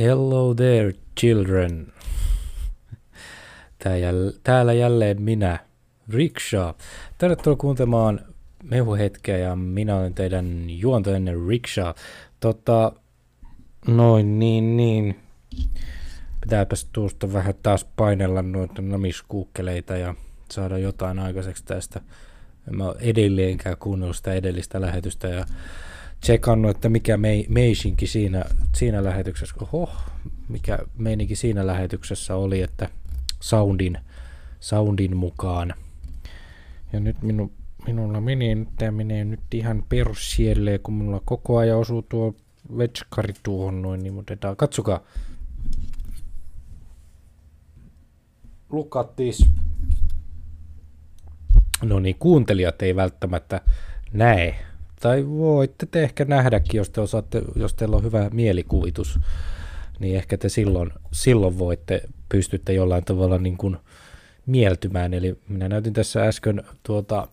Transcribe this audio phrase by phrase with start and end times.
[0.00, 1.92] Hello there, children.
[4.42, 5.58] Täällä jälleen minä,
[6.08, 6.70] Rickshaw.
[7.18, 8.20] Tervetuloa kuuntelemaan
[8.62, 11.94] Mehuhetkeä ja minä olen teidän juontajanne Rickshaw.
[12.40, 12.92] Tota,
[13.86, 15.20] noin niin niin.
[16.40, 20.14] Pitääpäs tuosta vähän taas painella noita namiskuukkeleita ja
[20.50, 22.00] saada jotain aikaiseksi tästä.
[22.68, 25.46] En mä edelleenkään kuunnellut sitä edellistä lähetystä ja
[26.24, 29.90] tsekannut, että mikä mei, meisinki siinä, siinä lähetyksessä, oho,
[30.48, 32.88] mikä meininki siinä lähetyksessä oli, että
[33.40, 33.98] soundin,
[34.60, 35.74] soundin mukaan.
[36.92, 37.52] Ja nyt minu,
[37.86, 42.34] minulla menee, nyt tämä menee nyt ihan persielle, kun minulla koko ajan osuu tuo
[42.78, 45.00] vetskari tuohon noin, niin otetaan, katsokaa.
[48.70, 49.46] Lukattis.
[51.82, 53.60] No niin, kuuntelijat ei välttämättä
[54.12, 54.58] näe
[55.04, 59.20] tai voitte te ehkä nähdäkin, jos te osaatte, jos teillä on hyvä mielikuvitus,
[59.98, 63.76] niin ehkä te silloin, silloin voitte, pystytte jollain tavalla niin kuin
[64.46, 65.14] mieltymään.
[65.14, 67.28] Eli minä näytin tässä äsken tuota,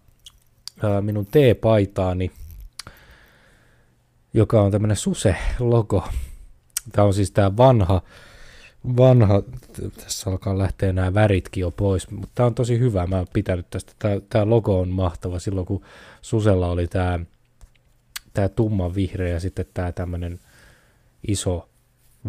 [0.83, 2.31] ää, minun T-paitaani,
[4.33, 6.07] joka on tämmöinen SUSE-logo.
[6.91, 8.01] Tämä on siis tämä vanha,
[8.97, 9.43] vanha,
[9.95, 13.69] tässä alkaa lähteä nämä väritkin jo pois, mutta tämä on tosi hyvä, mä oon pitänyt
[13.69, 15.81] tästä, tämä, tämä logo on mahtava silloin kun
[16.21, 17.19] Susella oli tämä
[18.33, 20.39] tämä tumma vihreä ja sitten tämä tämmöinen
[21.27, 21.69] iso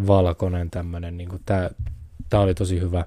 [0.07, 1.71] valkoinen tämmöinen, niin tämä,
[2.31, 3.05] tämä oli tosi hyvä.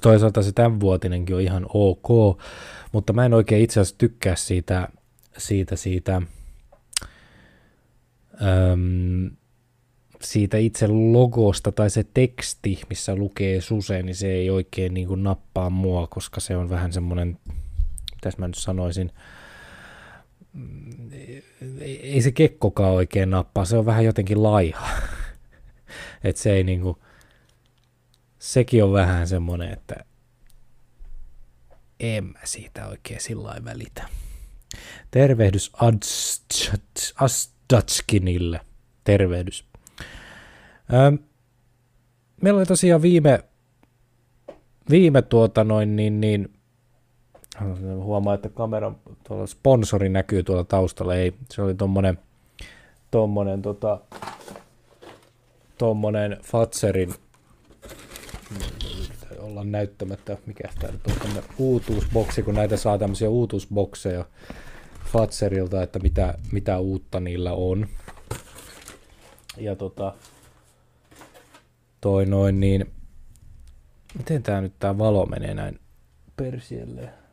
[0.00, 2.38] Toisaalta se tämänvuotinenkin on ihan ok,
[2.92, 4.88] mutta mä en oikein itse asiassa tykkää siitä,
[5.38, 6.22] siitä, siitä,
[8.42, 9.30] äm,
[10.20, 15.22] siitä itse logosta tai se teksti, missä lukee Suse, niin se ei oikein niin kuin
[15.22, 17.38] nappaa mua, koska se on vähän semmoinen,
[18.14, 19.10] mitäs mä nyt sanoisin,
[21.80, 24.88] ei se kekkokaan oikein nappaa, se on vähän jotenkin laiha.
[26.24, 27.02] että se ei niinku,
[28.38, 30.04] sekin on vähän semmonen, että
[32.00, 34.08] en mä siitä oikein sillä välitä.
[35.10, 35.72] Tervehdys
[37.20, 38.60] Astatskinille.
[39.04, 39.64] Tervehdys.
[40.92, 41.12] Öö,
[42.42, 43.44] meillä oli tosiaan viime,
[44.90, 46.53] viime tuota noin niin, niin
[47.96, 48.96] Huomaa, että kameran
[49.28, 51.14] tuolla sponsori näkyy tuolla taustalla.
[51.14, 52.18] Ei, se oli tuommoinen
[53.10, 54.00] tommonen, tota,
[55.78, 57.14] tommonen Fatserin
[59.38, 64.24] olla näyttämättä, mikä tämä nyt on tämmöinen uutuusboksi, kun näitä saa tämmöisiä uutuusbokseja
[65.12, 67.86] Fatserilta, että mitä, mitä uutta niillä on.
[69.56, 70.14] Ja tota,
[72.00, 72.86] toi noin niin,
[74.18, 75.80] miten tää nyt tää valo menee näin
[76.36, 77.23] persielle?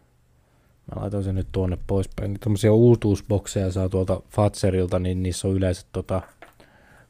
[0.96, 2.38] Mä laitoin sen nyt tuonne poispäin.
[2.40, 6.22] Tuommoisia uutuusbokseja saa tuolta Fatserilta, niin niissä on yleensä tota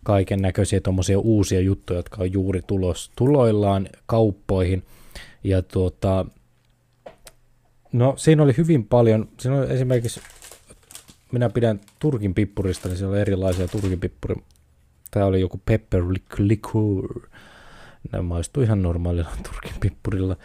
[0.03, 4.83] kaiken näköisiä tuommoisia uusia juttuja, jotka on juuri tulos, tuloillaan kauppoihin.
[5.43, 6.25] Ja tuota,
[7.93, 10.21] no siinä oli hyvin paljon, siinä oli esimerkiksi,
[11.31, 14.35] minä pidän Turkin pippurista, niin siellä oli erilaisia Turkin pippuri.
[15.11, 16.03] Tämä oli joku pepper
[16.37, 17.21] liqueur.
[18.11, 20.35] Nämä maistui ihan normaalilla Turkin pippurilla.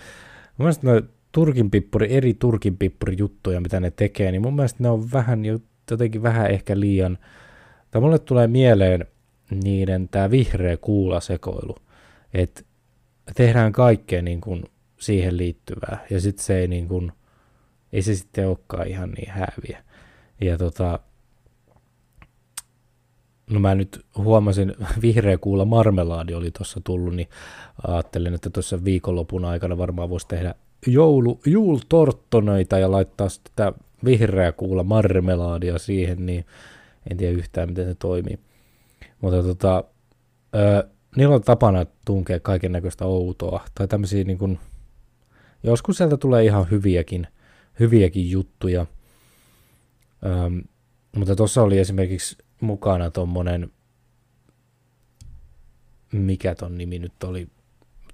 [0.58, 1.02] Mielestäni
[1.36, 5.42] Turkin pippuri, eri Turkin pippuri juttuja, mitä ne tekee, niin mun mielestä ne on vähän,
[5.90, 7.18] jotenkin vähän ehkä liian,
[7.90, 9.06] tai mulle tulee mieleen
[9.50, 11.76] niiden tämä vihreä kuulasekoilu,
[12.34, 12.62] että
[13.34, 14.64] tehdään kaikkea niin kuin
[14.98, 17.12] siihen liittyvää, ja sitten se ei niin kuin,
[17.92, 19.84] ei se sitten olekaan ihan niin häviä.
[20.40, 21.00] Ja tota,
[23.50, 27.28] no mä nyt huomasin, vihreä kuula marmelaadi oli tuossa tullut, niin
[27.86, 30.54] ajattelin, että tuossa viikonlopun aikana varmaan voisi tehdä
[30.86, 33.72] joulu, juultorttoneita ja laittaa sitä
[34.04, 36.44] vihreä kuula marmelaadia siihen, niin
[37.10, 38.38] en tiedä yhtään, miten se toimii.
[39.20, 39.84] Mutta tota,
[40.54, 44.58] ö, niillä on tapana tunkea kaiken näköistä outoa, tai tämmöisiä niin kuin,
[45.62, 47.26] joskus sieltä tulee ihan hyviäkin,
[47.80, 48.86] hyviäkin juttuja.
[50.24, 50.64] Ö,
[51.16, 53.70] mutta tuossa oli esimerkiksi mukana tuommoinen,
[56.12, 57.48] mikä ton nimi nyt oli,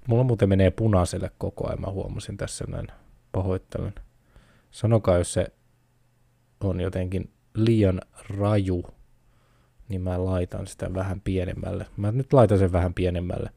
[0.07, 2.87] Mulla muuten menee punaiselle koko ajan, mä huomasin tässä näin.
[3.31, 3.93] Pahoittelen.
[4.71, 5.47] Sanokaa, jos se
[6.61, 8.83] on jotenkin liian raju,
[9.89, 11.85] niin mä laitan sitä vähän pienemmälle.
[11.97, 13.49] Mä nyt laitan sen vähän pienemmälle.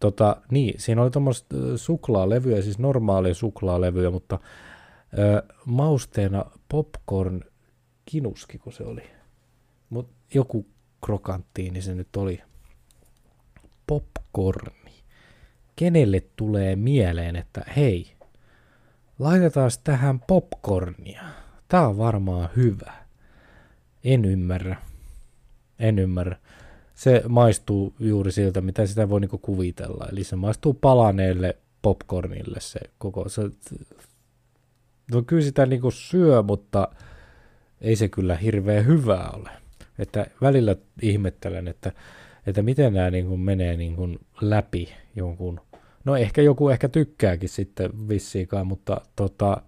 [0.00, 4.38] Tota, niin, siinä oli tuommoista suklaalevyjä, siis normaalia suklaalevyjä, mutta
[5.18, 7.40] ö, mausteena popcorn
[8.04, 9.02] kinuski, kun se oli.
[9.90, 10.66] Mut joku
[11.04, 12.42] krokanttiini se nyt oli.
[13.86, 14.81] Popcorn
[15.76, 18.12] kenelle tulee mieleen, että hei,
[19.18, 21.22] laitetaan tähän popcornia.
[21.68, 22.92] Tää on varmaan hyvä.
[24.04, 24.76] En ymmärrä.
[25.78, 26.36] En ymmärrä.
[26.94, 30.08] se maistuu juuri siltä, mitä sitä voi niinku kuvitella.
[30.12, 33.28] Eli se maistuu palaneelle popcornille se koko.
[33.28, 33.42] Se,
[35.12, 36.88] no kyllä sitä niinku syö, mutta
[37.80, 39.50] ei se kyllä hirveän hyvää ole.
[39.98, 41.92] Että välillä ihmettelen, että,
[42.46, 45.60] että miten nämä niin kuin menee niin kuin läpi jonkun.
[46.04, 49.62] No ehkä joku ehkä tykkääkin sitten vissiikaan, mutta tota,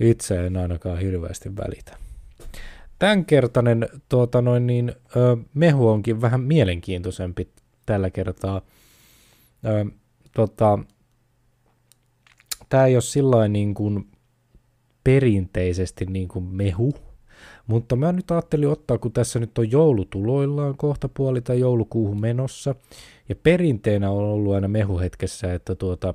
[0.00, 1.96] itse en ainakaan hirveästi välitä.
[2.98, 7.48] Tämänkertainen tuota noin niin, ö, mehu onkin vähän mielenkiintoisempi
[7.86, 8.60] tällä kertaa.
[9.66, 9.84] Ö,
[10.34, 10.78] tota,
[12.68, 14.10] tämä ei ole sillä niin kuin
[15.04, 16.94] perinteisesti niin kuin mehu,
[17.66, 22.74] mutta mä nyt ajattelin ottaa, kun tässä nyt on joulutuloillaan kohta puoli tai joulukuuhun menossa,
[23.28, 26.14] ja perinteenä on ollut aina mehuhetkessä, että tuota,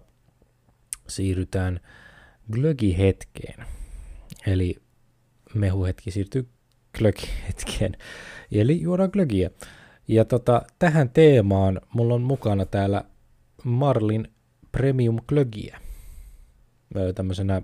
[1.08, 1.80] siirrytään
[2.52, 3.66] glögi-hetkeen.
[4.48, 4.76] Eli
[5.54, 6.50] mehuhetki siirtyy
[6.98, 7.98] glögi-hetkeen.
[8.52, 9.50] Eli juodaan glögiä.
[10.08, 13.04] Ja tota, tähän teemaan mulla on mukana täällä
[13.64, 14.28] Marlin
[14.72, 15.80] Premium glögiä.
[17.16, 17.62] Tämmöisenä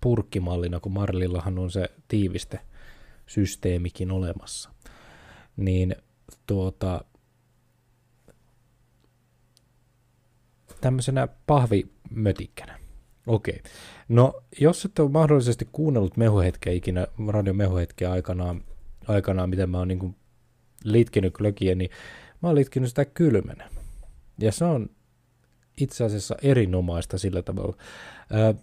[0.00, 2.60] purkkimallina, kun Marlillahan on se tiiviste
[3.26, 4.70] systeemikin olemassa.
[5.56, 5.96] Niin
[6.46, 7.04] tuota,
[10.82, 12.78] tämmöisenä pahvimötikkänä.
[13.26, 13.60] Okei.
[14.08, 18.64] No, jos et ole mahdollisesti kuunnellut mehuhetkeä ikinä, radion mehuhetkeä aikanaan,
[19.08, 20.16] aikanaan miten mä oon niin
[20.84, 21.90] litkinyt glögiä, niin
[22.42, 23.68] mä oon litkinyt sitä kylmänä.
[24.38, 24.90] Ja se on
[25.80, 27.76] itse asiassa erinomaista sillä tavalla.
[28.30, 28.54] Ää,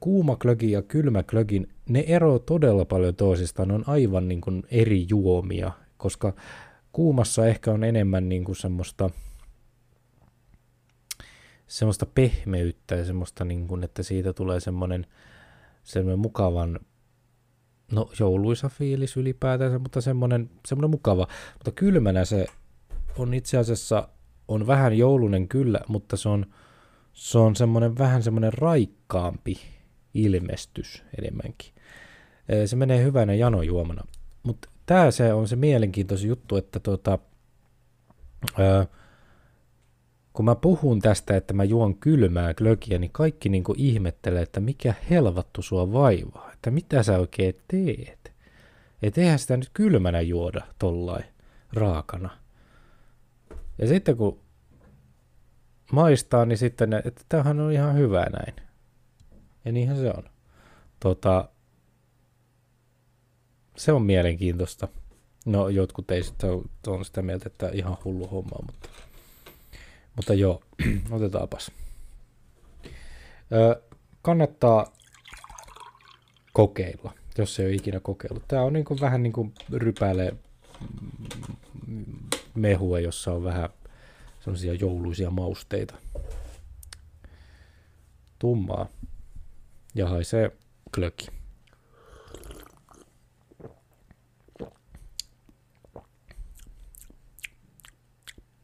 [0.00, 4.62] kuuma klögi ja kylmä klögin, ne eroavat todella paljon toisistaan, ne on aivan niin kuin
[4.70, 6.34] eri juomia, koska
[6.92, 9.10] kuumassa ehkä on enemmän niin kuin semmoista,
[11.68, 15.06] semmoista pehmeyttä ja semmoista, niin kuin, että siitä tulee semmoinen,
[15.82, 16.80] semmoinen mukavan,
[17.92, 21.28] no jouluisa fiilis ylipäätänsä, mutta semmoinen, semmoinen mukava.
[21.54, 22.46] Mutta kylmänä se
[23.18, 24.08] on itse asiassa,
[24.48, 26.46] on vähän joulunen kyllä, mutta se on,
[27.12, 29.58] se on semmoinen vähän semmoinen raikkaampi
[30.14, 31.72] ilmestys enemmänkin.
[32.66, 34.04] Se menee hyvänä janojuomana.
[34.42, 37.18] Mutta tämä se on se mielenkiintoinen juttu, että tota,
[38.58, 38.86] ää,
[40.38, 44.94] kun mä puhun tästä, että mä juon kylmää glögiä, niin kaikki niinku ihmettelee, että mikä
[45.10, 48.32] helvattu sua vaivaa, että mitä sä oikein teet.
[49.02, 51.24] Et eihän sitä nyt kylmänä juoda tollain
[51.72, 52.30] raakana.
[53.78, 54.40] Ja sitten kun
[55.92, 58.54] maistaa, niin sitten, että tämähän on ihan hyvä näin.
[59.64, 60.24] Ja niinhän se on.
[61.00, 61.48] Tota,
[63.76, 64.88] se on mielenkiintoista.
[65.46, 66.46] No jotkut teistä
[66.86, 68.88] on sitä mieltä, että ihan hullu homma, mutta,
[70.18, 70.62] mutta joo,
[71.10, 71.70] otetaanpas.
[73.52, 73.82] Ö,
[74.22, 74.92] kannattaa
[76.52, 78.48] kokeilla, jos ei ole ikinä kokeillut.
[78.48, 80.36] Tämä on niin kuin, vähän niin kuin rypäile
[82.54, 83.68] mehua, jossa on vähän
[84.40, 85.94] sellaisia jouluisia mausteita.
[88.38, 88.88] Tummaa
[89.94, 90.50] ja haisee
[90.94, 91.28] klöki.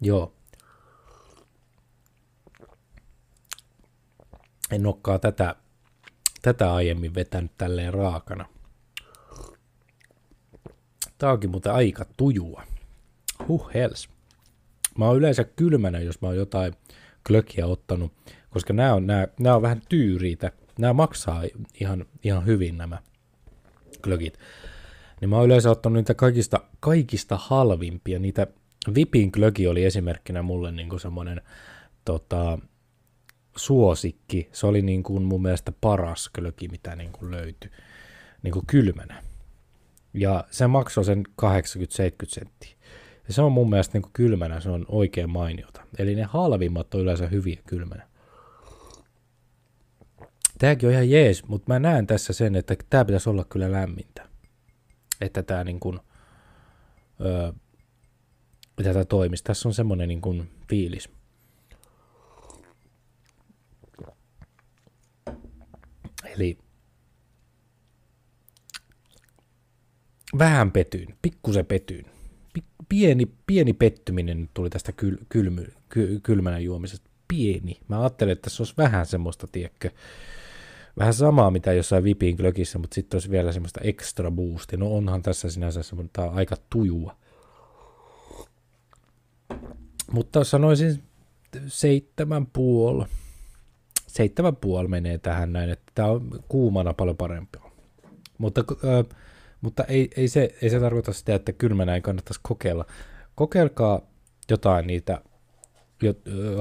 [0.01, 0.34] Joo.
[4.75, 5.55] En olekaan tätä,
[6.43, 8.47] tätä aiemmin vetänyt tälleen raakana.
[11.19, 12.63] Tää onkin muuten aika tujua.
[13.49, 14.09] Huh hels.
[14.99, 16.75] Mä oon yleensä kylmänä, jos mä oon jotain
[17.27, 18.13] klökiä ottanut,
[18.51, 20.53] koska nämä on, nämä, nämä on vähän tyyriitä.
[20.79, 21.43] Nämä maksaa
[21.81, 22.99] ihan, ihan hyvin nämä
[24.03, 24.39] klökit.
[25.21, 28.19] Niin mä oon yleensä ottanut niitä kaikista, kaikista halvimpia.
[28.19, 28.47] Niitä
[28.95, 31.43] Vipin klöki oli esimerkkinä mulle niin semmoinen
[32.05, 32.59] tota,
[33.57, 34.49] suosikki.
[34.53, 37.71] Se oli niin kuin mun mielestä paras klöki, mitä niin kuin löytyi
[38.43, 39.23] niin kuin kylmänä.
[40.15, 41.47] Ja se maksoi sen 80-70
[42.29, 42.75] senttiä.
[43.29, 45.83] Ja se on mun mielestä niin kuin kylmänä, se on oikein mainiota.
[45.99, 48.09] Eli ne halvimmat on yleensä hyviä kylmänä.
[50.59, 54.29] Tämäkin on ihan jees, mutta mä näen tässä sen, että tämä pitäisi olla kyllä lämmintä.
[55.21, 56.01] Että tämä niin kuin,
[57.21, 57.53] öö,
[58.83, 59.45] tätä toimisi.
[59.45, 61.11] Tässä on semmoinen niin kuin fiilis.
[66.35, 66.59] Eli
[70.39, 72.15] vähän petyin, pikkusen petyin
[72.89, 77.11] pieni, pieni pettyminen tuli tästä kyl, kylmy, ky, kylmänä juomisesta.
[77.29, 77.81] Pieni.
[77.89, 79.91] Mä ajattelin, että se olisi vähän semmoista, tiekkö,
[80.99, 84.79] vähän samaa mitä jossain vipin glökissä, mutta sitten olisi vielä semmoista extra boostia.
[84.79, 87.17] No onhan tässä sinänsä semmoista aika tujua.
[90.13, 91.03] Mutta sanoisin
[91.67, 93.05] seitsemän puoli.
[94.15, 97.59] Seitsemän puoli menee tähän näin, että tämä on kuumana paljon parempi.
[98.39, 99.17] Mutta äh,
[99.65, 102.85] mutta ei, ei, se, ei se tarkoita sitä, että kylmänä ei kannattaisi kokeilla,
[103.35, 104.01] kokeilkaa
[104.51, 105.23] jotain niitä
[106.03, 106.15] jo,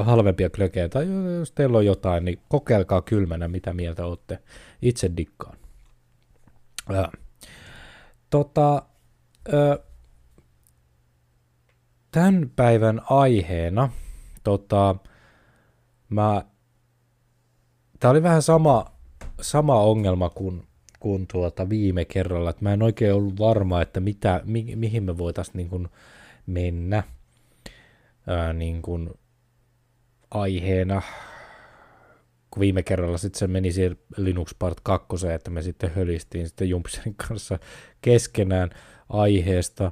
[0.03, 1.07] halvempia klökejä, tai
[1.39, 4.39] jos teillä on jotain, niin kokeilkaa kylmänä, mitä mieltä olette.
[4.81, 5.57] Itse dikkaan.
[6.89, 7.11] Ää,
[8.29, 8.83] tota,
[9.53, 9.77] ää,
[12.11, 13.89] tämän päivän aiheena,
[14.43, 14.95] tota,
[16.09, 16.45] mä,
[18.03, 18.85] tää oli vähän sama,
[19.41, 20.67] sama ongelma kuin,
[20.99, 25.17] kuin tuota viime kerralla, että mä en oikein ollut varma, että mitä, mi, mihin me
[25.17, 25.87] voitaisiin niin kuin
[26.45, 27.03] mennä
[28.27, 29.09] ää, niin kuin
[30.31, 31.01] aiheena,
[32.51, 36.69] kun viime kerralla sitten se meni siihen Linux Part 2, että me sitten hölistiin sitten
[36.69, 37.59] Jumpserin kanssa
[38.01, 38.69] keskenään
[39.09, 39.91] aiheesta,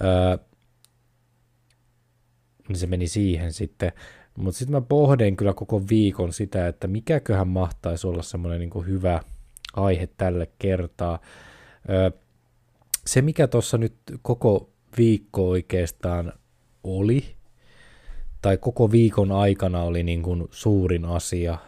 [0.00, 0.38] ää,
[2.68, 3.92] niin se meni siihen sitten.
[4.36, 9.20] Mutta sitten mä pohdin kyllä koko viikon sitä, että mikäköhän mahtaisi olla semmoinen niin hyvä
[9.74, 11.18] aihe tälle kertaa.
[13.06, 16.32] Se, mikä tuossa nyt koko viikko oikeastaan
[16.84, 17.36] oli,
[18.42, 21.58] tai koko viikon aikana oli niin kuin suurin asia,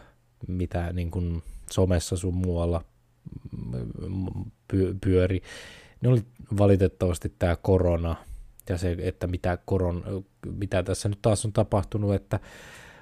[0.47, 2.83] mitä niin kuin somessa sun muualla
[5.01, 5.41] pyöri,
[6.01, 6.23] ne oli
[6.57, 8.15] valitettavasti tämä korona
[8.69, 12.39] ja se, että mitä, koron, mitä tässä nyt taas on tapahtunut, että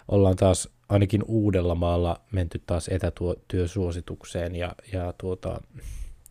[0.08, 5.62] ollaan taas ainakin Uudellamaalla menty taas etätyösuositukseen ja, ja tuota,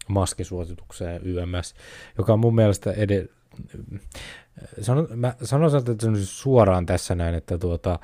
[0.08, 1.74] maskisuositukseen YMS,
[2.18, 3.28] joka on mun mielestä ed-
[4.80, 7.98] Sano, mä sanoisin, on suoraan tässä näin, että tuota,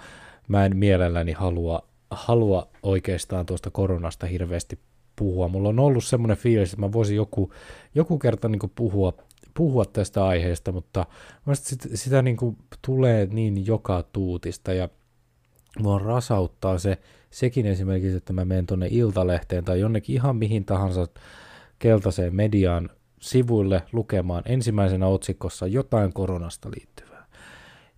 [0.48, 4.78] mä en mielelläni halua, halua oikeastaan tuosta koronasta hirveästi
[5.16, 5.48] puhua.
[5.48, 7.52] Mulla on ollut semmoinen fiilis, että mä voisin joku,
[7.94, 9.12] joku kerta niin puhua,
[9.54, 11.06] puhua tästä aiheesta, mutta
[11.52, 12.36] sitä, sitä niin
[12.86, 14.88] tulee niin joka tuutista ja
[15.78, 16.98] mua rasauttaa se,
[17.30, 21.06] sekin esimerkiksi, että mä menen tuonne Iltalehteen tai jonnekin ihan mihin tahansa
[21.78, 22.90] keltaiseen mediaan
[23.20, 27.26] sivuille lukemaan ensimmäisenä otsikossa jotain koronasta liittyvää.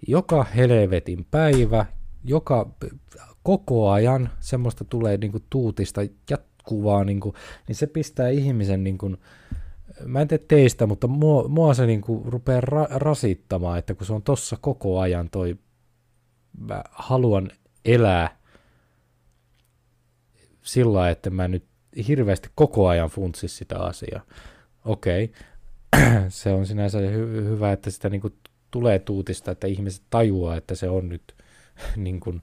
[0.08, 1.87] Joka helvetin päivä,
[2.25, 2.70] joka
[3.42, 7.34] koko ajan semmoista tulee niinku tuutista jatkuvaa, niinku,
[7.68, 9.16] niin se pistää ihmisen, niinku,
[10.04, 14.12] mä en tiedä teistä, mutta mua, mua se niinku rupeaa ra- rasittamaan, että kun se
[14.12, 15.56] on tossa koko ajan toi,
[16.58, 17.50] mä haluan
[17.84, 18.38] elää
[20.62, 21.64] sillä että mä nyt
[22.08, 24.22] hirveästi koko ajan funtsis sitä asiaa
[24.84, 26.20] okei, okay.
[26.28, 28.34] se on sinänsä hy- hyvä, että sitä niin kuin
[28.70, 31.34] tulee tuutista, että ihmiset tajuaa, että se on nyt
[31.96, 32.42] niin kuin,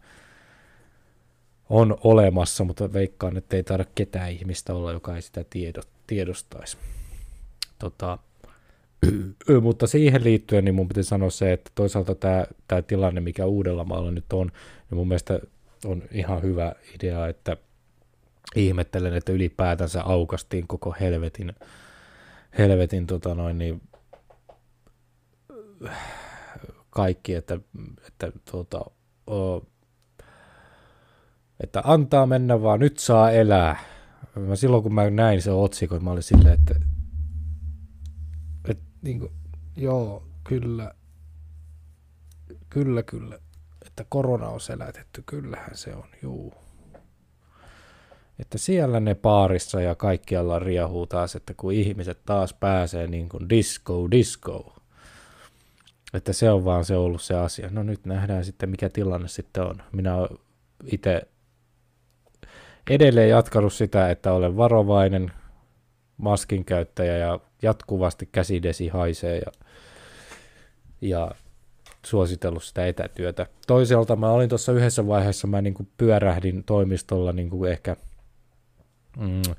[1.70, 6.78] on olemassa, mutta veikkaan, että ei taida ketään ihmistä olla, joka ei sitä tiedo, tiedostaisi.
[7.82, 8.18] Tota,
[9.62, 14.12] mutta siihen liittyen niin mun pitää sanoa se, että toisaalta tämä, tämä tilanne, mikä Uudellamaalla
[14.12, 14.48] nyt on,
[14.90, 15.40] niin mun mielestä
[15.86, 17.58] on ihan hyvä idea, että
[18.56, 21.54] ihmettelen, että ylipäätänsä aukastiin koko helvetin
[22.58, 23.82] helvetin tota noin, niin,
[26.90, 27.60] kaikki, että,
[28.08, 28.86] että, tota,
[29.32, 29.58] o,
[31.60, 33.80] että antaa mennä vaan, nyt saa elää.
[34.36, 36.76] Mä silloin kun mä näin se otsikon, mä olin silleen, että
[39.02, 39.32] niin kuin,
[39.76, 40.96] joo, kyllä,
[42.70, 43.40] kyllä, kyllä,
[43.86, 46.54] että korona on selätetty, kyllähän se on, juu
[48.42, 53.50] että siellä ne paarissa ja kaikkialla riehuu taas, että kun ihmiset taas pääsee niin kuin
[53.50, 54.76] disco, disco.
[56.14, 57.70] Että se on vaan se ollut se asia.
[57.72, 59.84] No nyt nähdään sitten, mikä tilanne sitten on.
[59.92, 60.38] Minä olen
[60.86, 61.22] itse
[62.90, 65.32] edelleen jatkanut sitä, että olen varovainen
[66.18, 69.52] maskin käyttäjä ja jatkuvasti käsidesi haisee ja,
[71.02, 71.32] ja
[72.06, 73.46] suositellut sitä etätyötä.
[73.68, 77.96] Toisaalta mä olin tuossa yhdessä vaiheessa, mä niin kuin pyörähdin toimistolla niin kuin ehkä–
[79.18, 79.56] mm,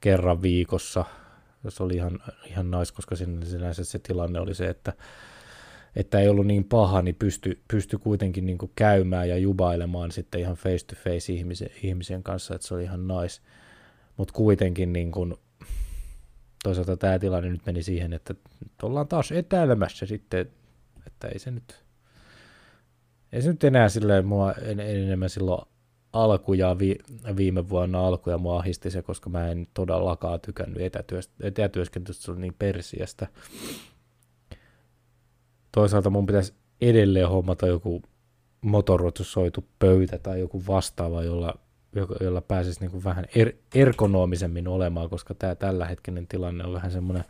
[0.00, 1.04] kerran viikossa.
[1.68, 4.92] Se oli ihan, ihan nais, koska sinänsä se tilanne oli se, että,
[5.96, 10.40] että ei ollut niin paha, niin pysty, pysty kuitenkin niin kuin käymään ja jubailemaan sitten
[10.40, 13.42] ihan face to face ihmisen, ihmisen kanssa, että se oli ihan nais.
[14.16, 15.34] Mutta kuitenkin niin kuin,
[16.66, 18.34] toisaalta tämä tilanne nyt meni siihen, että
[18.82, 20.50] ollaan taas etäilemässä sitten,
[21.06, 21.84] että ei se nyt,
[23.32, 25.68] ei se nyt enää silleen mua en, enemmän silloin
[26.12, 26.98] alkuja vi,
[27.36, 30.82] viime vuonna alkuja mua ahisti se, koska mä en todellakaan tykännyt
[31.40, 33.26] etätyöskentelystä, se oli niin persiästä.
[35.72, 38.02] Toisaalta mun pitäisi edelleen hommata joku
[38.60, 41.58] motorotusoitu pöytä tai joku vastaava, jolla,
[42.20, 46.90] jolla pääsisi niin kuin vähän er, ergonomisemmin olemaan, koska tämä tällä hetkinen tilanne on vähän
[46.90, 47.24] semmoinen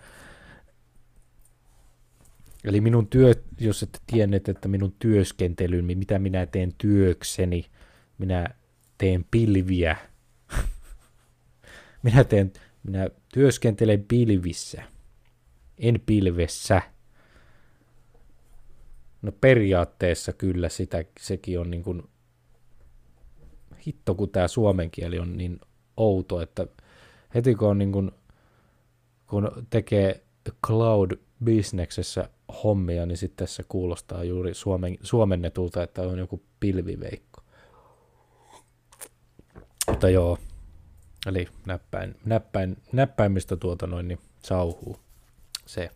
[2.66, 7.66] Eli minun työ, jos ette tienneet, että minun työskentelyn, mitä minä teen työkseni,
[8.18, 8.46] minä
[8.98, 9.96] teen pilviä.
[12.02, 14.82] minä, teen, minä työskentelen pilvissä,
[15.78, 16.82] en pilvessä.
[19.22, 22.02] No periaatteessa kyllä sitä, sekin on niin kuin,
[23.86, 25.60] hitto kun tämä suomen kieli on niin
[25.96, 26.66] outo, että
[27.34, 28.10] heti kun on niin kuin,
[29.26, 30.22] kun tekee
[30.66, 32.28] cloud-bisneksessä
[32.64, 37.42] hommia, niin sitten tässä kuulostaa juuri suomen, suomennetulta, että on joku pilviveikko.
[39.90, 40.38] Mutta joo,
[41.26, 44.96] eli näppäin, näppäin, näppäimistä tuota noin, niin sauhuu
[45.66, 45.90] se.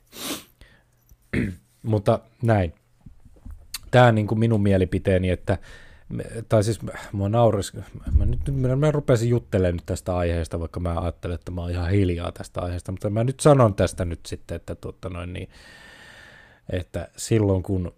[1.82, 2.74] Mutta näin.
[3.90, 5.58] Tämä on niin kuin minun mielipiteeni, että
[6.48, 6.80] tai siis
[7.12, 7.72] mua nauris,
[8.18, 11.70] mä nyt, mä, mä rupesin juttelemaan nyt tästä aiheesta, vaikka mä ajattelen, että mä oon
[11.70, 15.48] ihan hiljaa tästä aiheesta, mutta mä nyt sanon tästä nyt sitten, että, tuota noin, niin,
[16.70, 17.92] että silloin kun,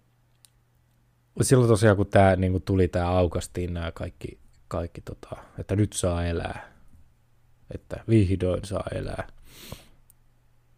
[1.41, 5.93] silloin tosiaan kun tämä niin kuin tuli tämä aukastiin nämä kaikki, kaikki tota, että nyt
[5.93, 6.73] saa elää,
[7.73, 9.27] että vihdoin saa elää,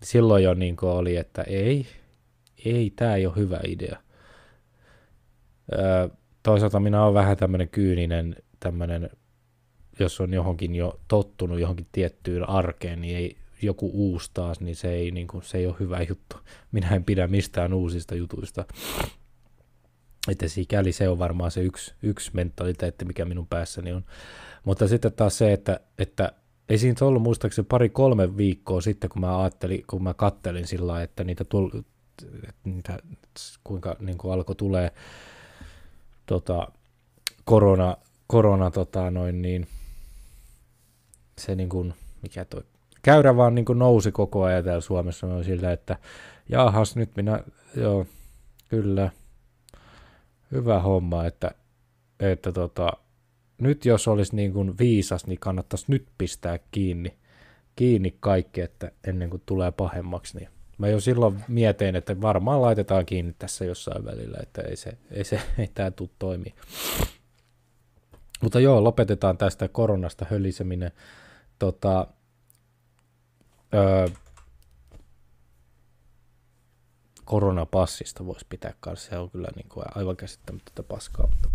[0.04, 1.88] silloin jo niin oli, että ei,
[2.66, 3.98] ei, tämä ei ole hyvä idea.
[5.74, 6.10] Öö,
[6.46, 9.10] toisaalta minä olen vähän tämmöinen kyyninen, tämmöinen,
[10.00, 14.94] jos on johonkin jo tottunut johonkin tiettyyn arkeen, niin ei joku uusi taas, niin se
[14.94, 16.36] ei, niin kuin, se ei ole hyvä juttu.
[16.72, 18.66] Minä en pidä mistään uusista jutuista.
[20.28, 24.06] Että sikäli se on varmaan se yksi, yksi mentaliteetti, mikä minun päässäni on.
[24.64, 26.32] Mutta sitten taas se, että, että
[26.70, 31.24] ei siinä ollut muistaakseni pari-kolme viikkoa sitten, kun mä ajattelin, kun mä kattelin sillä että
[31.24, 31.70] niitä, tull,
[32.64, 33.00] niitä
[33.64, 34.92] kuinka niin kuin alkoi tulee
[36.26, 36.68] tota,
[37.44, 39.68] korona, korona tota, noin niin,
[41.38, 42.64] se niin kuin, mikä toi,
[43.02, 45.28] käyrä vaan niin kuin nousi koko ajan täällä Suomessa.
[45.28, 45.98] On sillä, että
[46.50, 47.44] jahas nyt minä,
[47.76, 48.06] joo,
[48.70, 49.12] kyllä,
[50.52, 51.52] hyvä homma, että,
[52.20, 52.92] että tota,
[53.58, 57.18] nyt jos olisi niin kuin viisas, niin kannattaisi nyt pistää kiinni,
[57.76, 63.06] kiinni kaikki, että ennen kuin tulee pahemmaksi, niin Mä jo silloin mietin, että varmaan laitetaan
[63.06, 66.54] kiinni tässä jossain välillä, että ei, se, ei, se, ei tämä tule toimii.
[68.42, 70.92] Mutta joo, lopetetaan tästä koronasta höliseminen.
[71.60, 72.08] Tota,
[73.74, 74.08] öö,
[77.26, 81.50] koronapassista voisi pitää kanssa, se on kyllä niin kuin aivan käsittämätöntä paskaa, mutta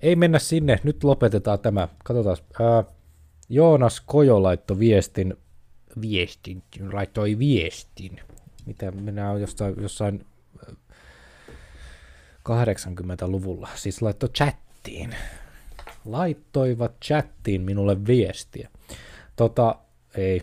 [0.00, 1.88] ei mennä sinne, nyt lopetetaan tämä.
[2.04, 2.82] Katsotaan, öö,
[3.48, 5.36] Joonas Kojo laittoi viestin
[6.00, 8.20] viestin, laittoi viestin,
[8.66, 10.26] mitä minä olen jossain, jossain
[12.48, 15.14] 80-luvulla, siis laittoi chattiin.
[16.04, 18.68] Laittoivat chattiin minulle viestiä.
[19.36, 19.74] Tota,
[20.16, 20.42] ei,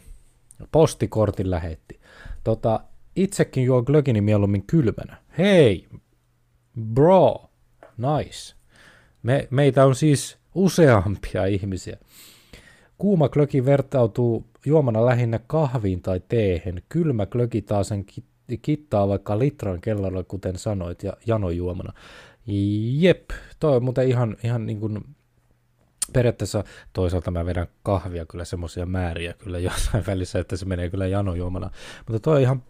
[0.71, 1.99] postikortin lähetti.
[2.43, 2.79] Tota,
[3.15, 5.17] itsekin juo glögini mieluummin kylmänä.
[5.37, 5.87] Hei,
[6.93, 7.49] bro,
[7.97, 8.55] nice.
[9.23, 11.97] Me, meitä on siis useampia ihmisiä.
[12.97, 16.83] Kuuma glögi vertautuu juomana lähinnä kahviin tai teehen.
[16.89, 18.05] Kylmä glögi taas sen
[18.61, 21.93] kittaa vaikka litran kellolla, kuten sanoit, ja janojuomana.
[22.97, 25.15] Jep, toi on muuten ihan, ihan niin kuin
[26.13, 31.07] periaatteessa toisaalta mä vedän kahvia kyllä semmoisia määriä kyllä jossain välissä, että se menee kyllä
[31.07, 31.69] janojuomana.
[32.07, 32.63] Mutta toi on ihan,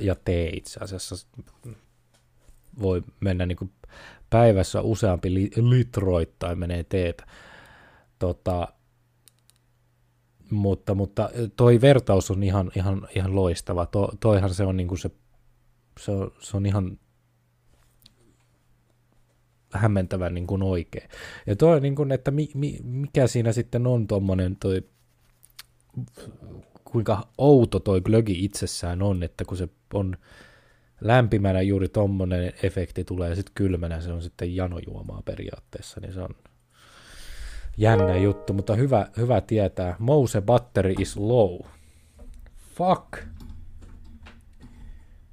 [0.00, 1.26] ja tee itse asiassa
[2.82, 3.72] voi mennä niin kuin
[4.30, 7.26] päivässä useampi li, litroittain menee teetä.
[8.18, 8.68] Tota,
[10.50, 13.86] mutta, mutta toi vertaus on ihan, ihan, ihan loistava.
[13.86, 15.10] To, toihan se on, niin kuin se,
[16.00, 16.98] se, on, se on ihan
[19.72, 21.08] hämmentävän niin kuin oikein.
[21.46, 24.82] Ja toi, niin kuin, että mi, mi, mikä siinä sitten on tuommoinen toi,
[26.84, 30.16] kuinka outo toi glögi itsessään on, että kun se on
[31.00, 36.20] lämpimänä juuri tuommoinen efekti tulee ja sitten kylmänä se on sitten janojuomaa periaatteessa, niin se
[36.20, 36.34] on,
[37.78, 39.96] jännä juttu, mutta hyvä, hyvä tietää.
[39.98, 41.60] Mouse battery is low.
[42.74, 43.24] Fuck.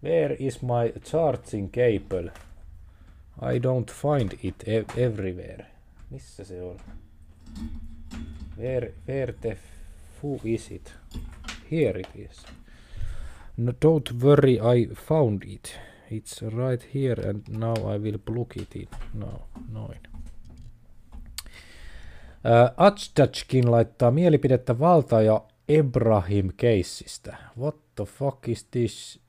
[0.04, 2.32] Where is my charging cable?
[3.42, 5.66] I don't find it ev- everywhere.
[6.10, 6.78] Missä se on?
[8.58, 9.58] Where, where the
[10.22, 10.94] fu is it?
[11.72, 12.46] Here it is.
[13.58, 15.80] No, don't worry, I found it.
[16.12, 18.88] It's right here and now I will plug it in.
[19.14, 20.15] No, noin.
[22.46, 27.38] Uh, laittaa mielipidettä valta ja Ebrahim keissistä.
[27.60, 29.20] What the fuck is this?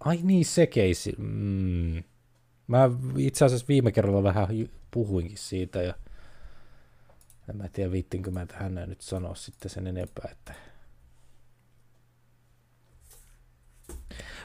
[0.00, 1.14] Ai niin, se keissi.
[1.18, 2.02] Mm.
[2.66, 4.48] Mä itse asiassa viime kerralla vähän
[4.90, 5.94] puhuinkin siitä ja
[7.50, 10.54] en mä tiedä viittinkö mä tähän nyt sanoa sitten sen enempää, että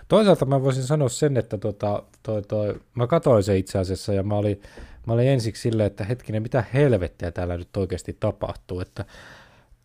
[0.07, 4.23] Toisaalta mä voisin sanoa sen, että tota, toi, toi, mä katsoin se itse asiassa ja
[4.23, 4.61] mä olin,
[5.09, 9.05] mä olin ensiksi silleen, että hetkinen, mitä helvettiä täällä nyt oikeasti tapahtuu, että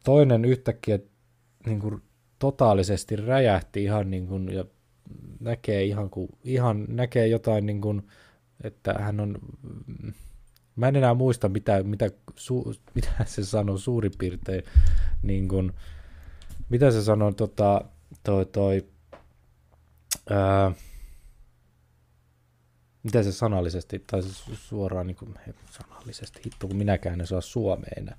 [0.05, 0.99] toinen yhtäkkiä
[1.67, 2.03] niin kuin,
[2.39, 4.65] totaalisesti räjähti ihan niin kuin, ja
[5.41, 8.03] näkee ihan, kuin, ihan näkee jotain niin kuin,
[8.65, 9.39] että hän on,
[10.77, 14.65] mä en enää muista mitä, mitä, su, mitä se sanoi suurin piirtein,
[15.23, 15.73] niin kuin,
[16.69, 17.85] mitä se sanoi tota,
[18.23, 18.87] toi, toi,
[20.31, 20.73] ää,
[23.05, 24.23] mitä se sanallisesti, tai
[24.55, 25.35] suoraan niin kuin,
[25.71, 28.17] sanallisesti, hitto kun minäkään en saa suomea enää,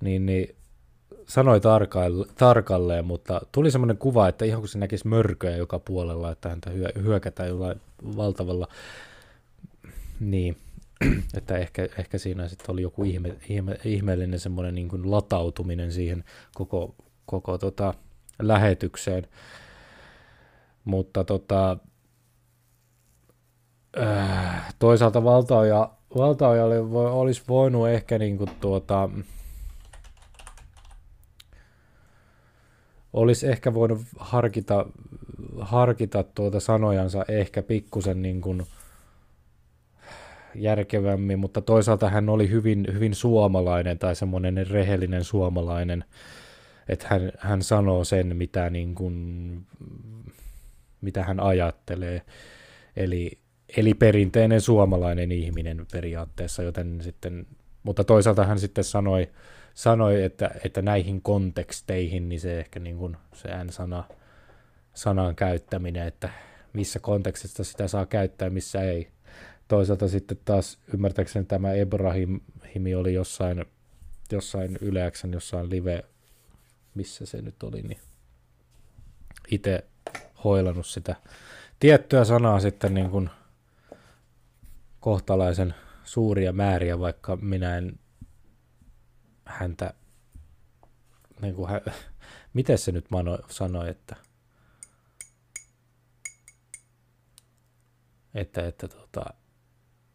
[0.00, 0.56] niin, niin
[1.28, 1.60] sanoi
[2.36, 6.70] tarkalleen, mutta tuli semmoinen kuva, että ihan kun se näkisi mörköjä joka puolella, että häntä
[6.70, 7.80] hyö, hyökätään jollain
[8.16, 8.68] valtavalla,
[10.20, 10.56] niin,
[11.38, 16.24] että ehkä, ehkä siinä sitten oli joku ihme, ihme, ihmeellinen semmoinen niin kuin latautuminen siihen
[16.54, 16.94] koko,
[17.26, 17.94] koko tota,
[18.42, 19.26] lähetykseen.
[20.84, 21.78] Mutta tota,
[23.98, 29.08] äh, toisaalta valtaoja, valtaojalle voi, olisi voinut ehkä niin kuin tuota,
[33.12, 34.86] olisi ehkä voinut harkita,
[35.60, 38.66] harkita tuota sanojansa ehkä pikkusen niin kuin
[40.54, 46.04] järkevämmin, mutta toisaalta hän oli hyvin, hyvin suomalainen tai semmoinen rehellinen suomalainen,
[46.88, 49.66] että hän, hän sanoo sen, mitä, niin kuin,
[51.00, 52.22] mitä hän ajattelee.
[52.96, 53.43] Eli,
[53.76, 57.46] eli perinteinen suomalainen ihminen periaatteessa, joten sitten,
[57.82, 59.30] mutta toisaalta hän sitten sanoi,
[59.74, 64.04] sanoi, että, että näihin konteksteihin, niin se ehkä niin kuin se N-sana,
[64.94, 66.28] sanan käyttäminen, että
[66.72, 69.08] missä kontekstissa sitä saa käyttää, missä ei.
[69.68, 73.64] Toisaalta sitten taas ymmärtääkseni tämä Ebrahimi oli jossain,
[74.32, 76.04] jossain Yleäksen, jossain live,
[76.94, 78.00] missä se nyt oli, niin
[79.50, 79.84] itse
[80.44, 81.16] hoilannut sitä
[81.80, 83.30] tiettyä sanaa sitten niin kuin
[85.04, 87.98] kohtalaisen suuria määriä, vaikka minä en
[89.44, 89.94] häntä,
[91.42, 91.70] niin kuin
[92.54, 94.16] miten se nyt Mano sanoi, että,
[98.34, 99.24] että, että, tota,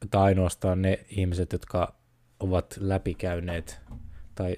[0.02, 1.95] että ainoastaan ne ihmiset, jotka
[2.39, 3.82] ovat läpikäyneet,
[4.36, 4.58] tai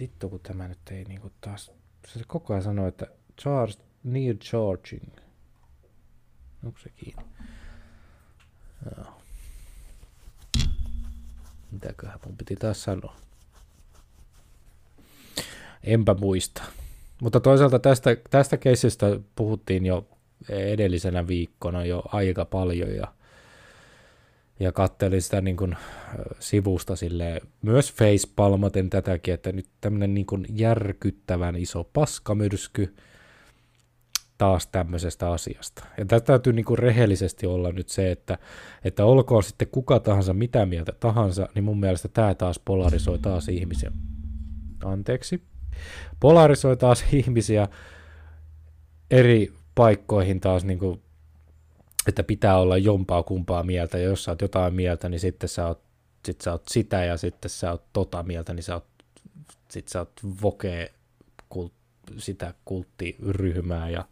[0.00, 1.72] vittu kun tämä nyt ei niin kuin taas,
[2.06, 3.06] se koko ajan sanoi, että
[3.40, 5.16] charge, need charging.
[6.64, 7.24] Onko se kiinni?
[11.70, 13.16] Mitäköhän mun piti taas sanoa?
[15.84, 16.62] Enpä muista.
[17.22, 20.08] Mutta toisaalta tästä, tästä keisistä puhuttiin jo
[20.48, 23.14] edellisenä viikkona jo aika paljon ja,
[24.60, 25.76] ja kattelin sitä niin kuin
[26.40, 32.94] sivusta sille myös facepalmaten tätäkin, että nyt tämmöinen niin kuin järkyttävän iso paskamyrsky–
[34.40, 35.84] taas tämmöisestä asiasta.
[35.98, 38.38] Ja tätä täytyy niin kuin rehellisesti olla nyt se, että,
[38.84, 43.48] että olkoon sitten kuka tahansa mitä mieltä tahansa, niin mun mielestä tämä taas polarisoi taas
[43.48, 43.92] ihmisiä.
[44.84, 45.42] Anteeksi.
[46.20, 47.68] Polarisoi taas ihmisiä
[49.10, 51.02] eri paikkoihin taas, niin kuin,
[52.08, 55.66] että pitää olla jompaa kumpaa mieltä, ja jos sä oot jotain mieltä, niin sitten sä
[55.66, 55.82] oot,
[56.26, 58.86] sit sä oot sitä, ja sitten sä oot tota mieltä, niin sä oot,
[59.70, 60.92] sit sä oot voke
[61.48, 61.72] kult,
[62.18, 64.04] sitä kulttiryhmää, ja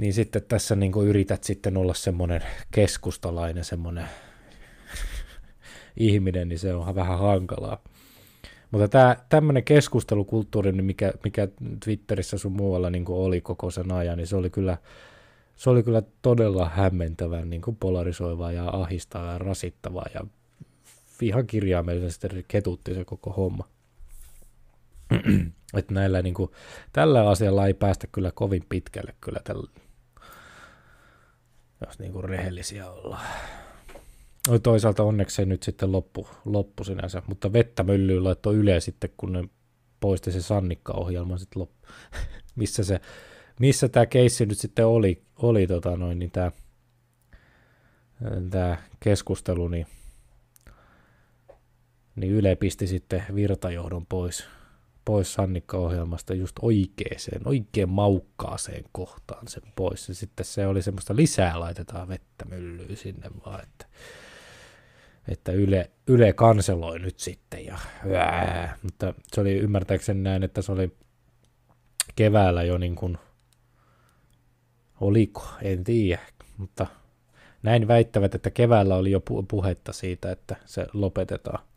[0.00, 4.08] niin sitten tässä niin kuin yrität sitten olla semmoinen keskustalainen semmoinen
[5.96, 7.82] ihminen, niin se on vähän hankalaa.
[8.70, 11.48] Mutta tämä tämmöinen keskustelukulttuuri, niin mikä, mikä
[11.84, 14.78] Twitterissä sun muualla niin kuin oli koko sen ajan, niin se oli kyllä,
[15.56, 20.20] se oli kyllä todella hämmentävän niin kuin polarisoivaa ja ahistavaa ja rasittavaa ja
[21.22, 23.68] ihan kirjaimellisesti ketutti se koko homma.
[25.78, 26.50] että näillä niin kuin,
[26.92, 29.70] tällä asialla ei päästä kyllä kovin pitkälle kyllä tällä,
[31.86, 33.26] jos niin kuin rehellisiä ollaan.
[34.48, 39.10] No, toisaalta onneksi se nyt sitten loppu, loppu sinänsä, mutta vettä myllyyn laittoi Yle sitten,
[39.16, 39.48] kun ne
[40.00, 41.88] poisti se Sannikka-ohjelma sitten loppu.
[42.56, 43.00] missä se,
[43.60, 46.52] missä tämä keissi nyt sitten oli, oli tota noin, niin tämä,
[48.50, 49.86] tämä keskustelu, niin,
[52.16, 54.46] niin Yle pisti sitten virtajohdon pois
[55.10, 60.08] pois Sannikka-ohjelmasta just oikeeseen, oikein maukkaaseen kohtaan sen pois.
[60.08, 63.86] Ja sitten se oli semmoista lisää laitetaan vettä myllyyn sinne vaan, että,
[65.28, 67.66] että Yle, Yle kanseloi nyt sitten.
[67.66, 67.78] Ja,
[68.16, 70.96] ää, mutta se oli ymmärtääkseni näin, että se oli
[72.16, 73.18] keväällä jo niin kuin,
[75.00, 76.22] oliko, en tiedä,
[76.56, 76.86] mutta
[77.62, 81.69] näin väittävät, että keväällä oli jo puhetta siitä, että se lopetetaan.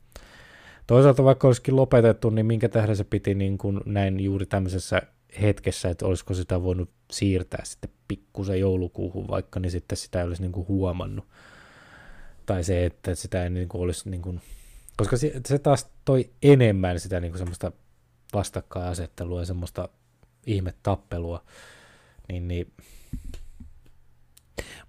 [0.88, 5.02] Toisaalta vaikka olisikin lopetettu, niin minkä tähden se piti niin kuin näin juuri tämmöisessä
[5.41, 10.41] hetkessä, että olisiko sitä voinut siirtää sitten pikkusen joulukuuhun vaikka, niin sitten sitä ei olisi
[10.41, 11.28] niin kuin huomannut.
[12.46, 14.41] Tai se, että sitä ei niin kuin olisi, niin kuin,
[14.98, 17.72] koska se, se taas toi enemmän sitä niin kuin semmoista
[18.34, 19.89] vastakkainasettelua ja semmoista
[20.46, 21.43] ihmetappelua,
[22.30, 22.74] niin, niin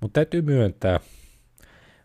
[0.01, 1.01] Mutta täytyy myöntää,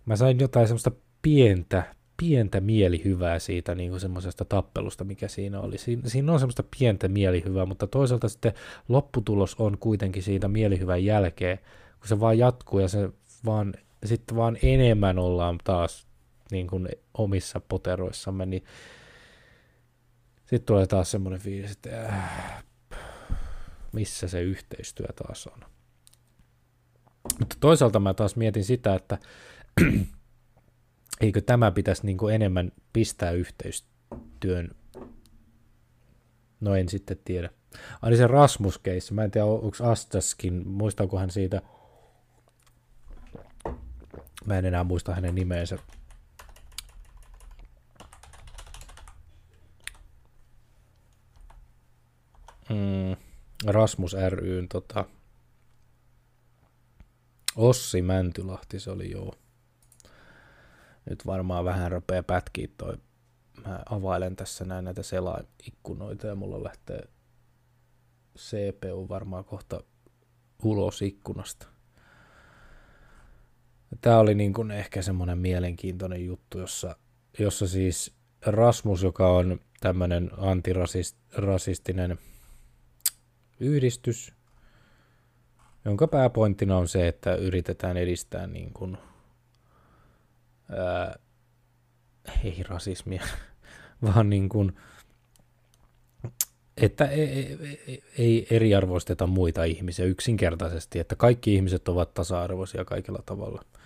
[0.06, 5.77] mä sain jotain semmoista pientä, pientä mielihyvää siitä niin kuin semmoisesta tappelusta, mikä siinä oli.
[5.77, 8.53] Siin, siinä on semmoista pientä mielihyvää, mutta toisaalta sitten
[8.89, 11.60] lopputulos on kuitenkin siitä mielihyvän jälkeen,
[11.99, 13.10] kun se vaan jatkuu ja se
[13.45, 13.73] vaan,
[14.05, 16.08] sitten vaan enemmän ollaan taas
[16.51, 18.63] niin kuin omissa poteroissamme, niin
[20.39, 22.63] sitten tulee taas semmoinen fiilis, että äh,
[23.91, 25.60] missä se yhteistyö taas on.
[27.39, 29.17] Mutta toisaalta mä taas mietin sitä, että
[31.19, 34.75] eikö tämä pitäisi niin kuin enemmän pistää yhteistyön,
[36.60, 37.49] no en sitten tiedä.
[38.01, 41.62] Aina se Rasmus mä en tiedä onko Astaskin, muistaako hän siitä,
[44.45, 45.77] mä en enää muista hänen nimeensä,
[52.69, 53.15] mm,
[53.65, 55.05] Rasmus ryn tota,
[57.55, 59.38] Ossi Mäntylahti se oli joo.
[61.09, 62.97] Nyt varmaan vähän rupeaa pätkiä toi.
[63.65, 67.07] Mä availen tässä näin näitä selaikkunoita ja mulla lähtee
[68.38, 69.83] CPU varmaan kohta
[70.63, 71.67] ulos ikkunasta.
[74.01, 76.95] Tämä oli niin kuin ehkä semmoinen mielenkiintoinen juttu, jossa,
[77.39, 82.17] jossa siis Rasmus, joka on tämmöinen antirasistinen
[83.59, 84.33] yhdistys,
[85.85, 88.97] jonka pääpointtina on se, että yritetään edistää niin kuin,
[90.69, 91.19] ää,
[92.43, 93.23] ei rasismia,
[94.05, 94.77] vaan niin kuin,
[96.77, 103.62] että ei, ei, ei eriarvoisteta muita ihmisiä yksinkertaisesti, että kaikki ihmiset ovat tasa-arvoisia kaikilla tavalla–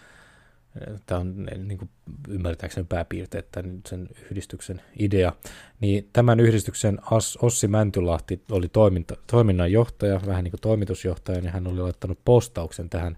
[1.06, 1.90] tämä on niin kuin
[2.28, 5.34] ymmärtääkseni pääpiirteet tämän sen yhdistyksen idea,
[5.80, 7.00] niin tämän yhdistyksen
[7.42, 13.18] Ossi Mäntylahti oli toiminta, toiminnanjohtaja, vähän niin kuin toimitusjohtaja, niin hän oli laittanut postauksen tähän,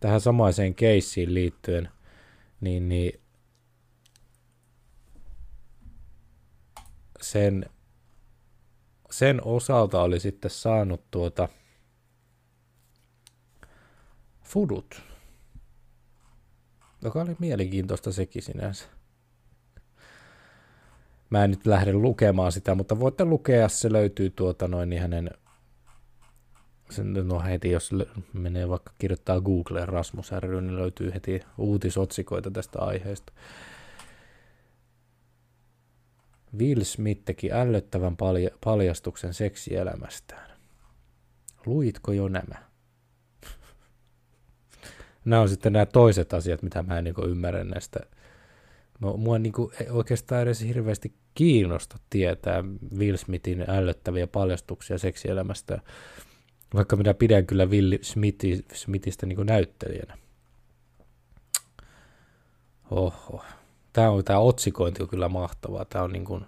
[0.00, 1.88] tähän samaiseen keissiin liittyen,
[2.60, 3.20] niin, niin
[7.20, 7.66] sen,
[9.10, 11.48] sen osalta oli sitten saanut tuota
[14.42, 15.02] fudut,
[17.02, 18.84] joka oli mielenkiintoista sekin sinänsä.
[21.30, 25.30] Mä en nyt lähde lukemaan sitä, mutta voitte lukea, se löytyy tuota noin niin hänen,
[26.90, 27.90] sen, no heti jos
[28.32, 33.32] menee vaikka kirjoittaa Googleen Rasmus ry, niin löytyy heti uutisotsikoita tästä aiheesta.
[36.58, 38.16] Will Smith teki ällöttävän
[38.64, 40.50] paljastuksen seksielämästään.
[41.66, 42.54] Luitko jo nämä?
[45.24, 48.00] nämä on sitten nämä toiset asiat, mitä mä en niin ymmärrä näistä.
[49.16, 52.64] Mua niin kuin oikeastaan edes hirveästi kiinnosta tietää
[52.98, 55.80] Will Smithin ällöttäviä paljastuksia seksielämästä,
[56.74, 60.18] vaikka minä pidän kyllä Will Smithi, Smithistä niin näyttelijänä.
[62.90, 63.44] Oho.
[63.92, 65.84] Tämä, on, tämä otsikointi on kyllä mahtavaa.
[65.84, 66.44] Tämä on niin kuin,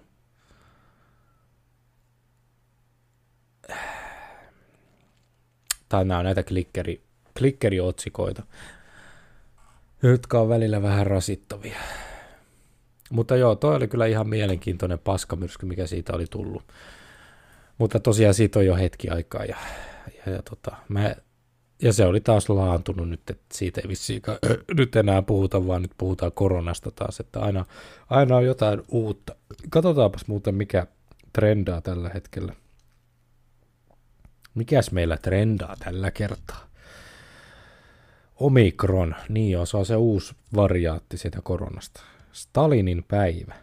[5.89, 7.01] tai nämä on näitä klikkeri,
[7.37, 8.43] klikkeriotsikoita,
[10.03, 11.79] jotka on välillä vähän rasittavia.
[13.09, 16.63] Mutta joo, toi oli kyllä ihan mielenkiintoinen paskamyrsky, mikä siitä oli tullut.
[17.77, 19.57] Mutta tosiaan siitä on jo hetki aikaa ja,
[20.17, 21.15] ja, ja, tota, mä,
[21.81, 24.21] ja se oli taas laantunut nyt, että siitä ei vissiin
[24.77, 27.65] nyt enää puhuta, vaan nyt puhutaan koronasta taas, että aina,
[28.09, 29.35] aina on jotain uutta.
[29.69, 30.87] Katsotaanpas muuten, mikä
[31.33, 32.53] trendaa tällä hetkellä.
[34.55, 36.67] Mikäs meillä trendaa tällä kertaa?
[38.35, 42.01] Omikron, niin on, se on se uusi variaatti sitä koronasta.
[42.31, 43.55] Stalinin päivä.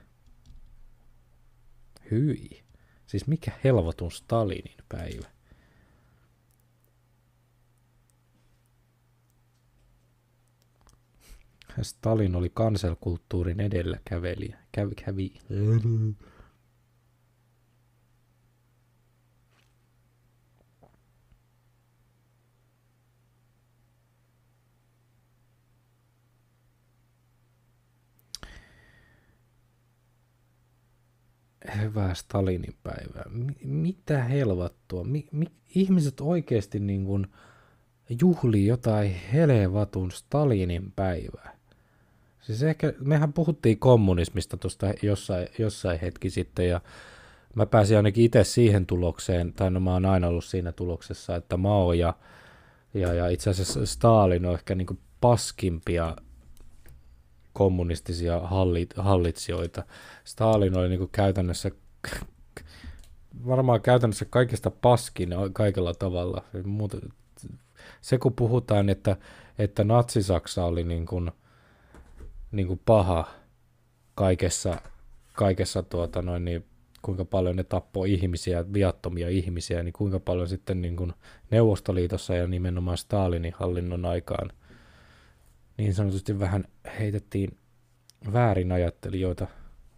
[2.11, 2.63] Hyi.
[3.07, 5.34] Siis mikä helvotun Stalinin päivä?
[11.83, 14.59] Stalin oli kanselkulttuurin edelläkävelijä.
[14.73, 15.33] Kävi, kävi.
[31.83, 33.25] hyvää Stalinin päivää.
[33.65, 35.05] Mitä helvattua?
[35.05, 37.27] Mi- mi- ihmiset oikeasti niin kuin
[38.23, 41.54] juhlii jotain helevatun Stalinin päivää.
[42.47, 46.81] Siis ehkä, mehän puhuttiin kommunismista tuosta jossain, jossain hetki sitten ja
[47.55, 51.57] mä pääsin ainakin itse siihen tulokseen, tai no mä oon aina ollut siinä tuloksessa, että
[51.57, 52.15] Mao ja,
[52.95, 56.17] ja, ja itse asiassa Stalin on ehkä niin paskimpia
[57.53, 59.83] kommunistisia hallit, hallitsijoita.
[60.25, 61.71] Stalin oli niin käytännössä
[63.47, 66.45] varmaan käytännössä kaikista paskin kaikella tavalla.
[68.01, 69.17] Se kun puhutaan, että,
[69.59, 71.31] että Natsi-Saksa oli niin kuin,
[72.57, 73.31] niin kuin paha
[74.15, 74.81] kaikessa,
[75.33, 76.65] kaikessa tuota noin, niin
[77.03, 81.13] kuinka paljon ne tappoi ihmisiä, viattomia ihmisiä, niin kuinka paljon sitten niin kuin
[81.51, 84.51] Neuvostoliitossa ja nimenomaan Stalinin hallinnon aikaan
[85.79, 86.65] niin sanotusti vähän
[86.99, 87.59] heitettiin
[88.33, 89.47] väärin ajattelijoita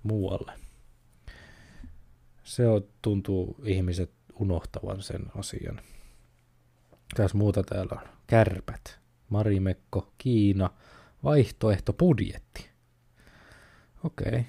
[0.03, 0.53] muualle.
[2.45, 5.81] Se on, tuntuu ihmiset unohtavan sen asian.
[7.17, 8.09] Tässä muuta täällä on.
[8.27, 10.71] Kärpät, Marimekko, Kiina,
[11.27, 12.67] vaihtoehto, budjetti.
[14.05, 14.29] Okei.
[14.29, 14.43] Okay.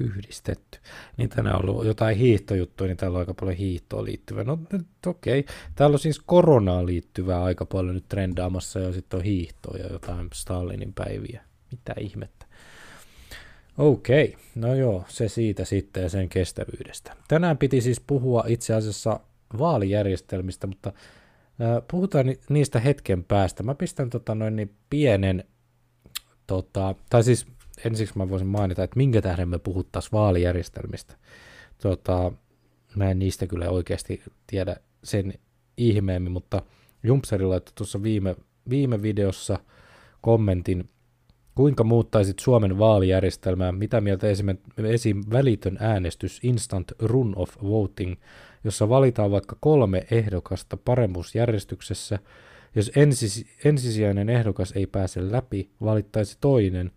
[0.00, 0.78] Yhdistetty.
[1.16, 4.44] Niin tänään on ollut jotain hiihtojuttuja, niin täällä on aika paljon hiihtoa liittyvää.
[4.44, 4.58] No
[5.06, 5.40] okei.
[5.40, 5.54] Okay.
[5.74, 10.28] Täällä on siis koronaan liittyvää aika paljon nyt trendaamassa ja sitten on hiihtoa ja jotain
[10.34, 11.42] Stalinin päiviä.
[11.70, 12.46] Mitä ihmettä.
[13.78, 14.40] Okei, okay.
[14.54, 17.16] no joo, se siitä sitten ja sen kestävyydestä.
[17.28, 19.20] Tänään piti siis puhua itse asiassa
[19.58, 20.92] vaalijärjestelmistä, mutta
[21.90, 23.62] puhutaan ni- niistä hetken päästä.
[23.62, 25.44] Mä pistän tota noin niin pienen,
[26.46, 27.46] tota, tai siis
[27.84, 31.16] ensiksi mä voisin mainita, että minkä tähden me puhuttaisiin vaalijärjestelmistä.
[31.82, 32.32] Tota,
[32.96, 35.34] mä en niistä kyllä oikeasti tiedä sen
[35.76, 36.62] ihmeemmin, mutta
[37.02, 38.36] Jumpseri laittoi tuossa viime,
[38.68, 39.58] viime videossa
[40.20, 40.88] kommentin
[41.54, 43.72] Kuinka muuttaisit Suomen vaalijärjestelmää?
[43.72, 45.20] Mitä mieltä esim.
[45.32, 48.16] välitön äänestys, instant run of voting,
[48.64, 52.18] jossa valitaan vaikka kolme ehdokasta paremmuusjärjestyksessä.
[52.74, 56.90] Jos ensis, ensisijainen ehdokas ei pääse läpi, valittaisi toinen,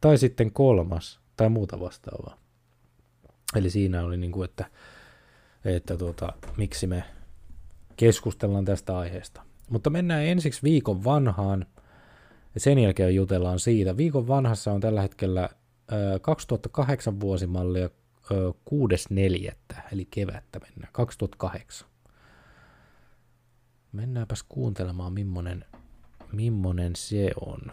[0.00, 2.36] tai sitten kolmas, tai muuta vastaavaa.
[3.56, 4.64] Eli siinä oli niin kuin, että,
[5.64, 7.04] että tuota, miksi me
[7.96, 9.42] keskustellaan tästä aiheesta.
[9.70, 11.66] Mutta mennään ensiksi viikon vanhaan–
[12.54, 13.96] ja sen jälkeen jutellaan siitä.
[13.96, 15.48] Viikon vanhassa on tällä hetkellä
[16.22, 17.90] 2008 vuosimallia
[18.34, 19.54] 6.4.
[19.92, 21.88] eli kevättä mennään, 2008.
[23.92, 25.64] Mennäänpäs kuuntelemaan, millainen,
[26.32, 27.72] millainen se on.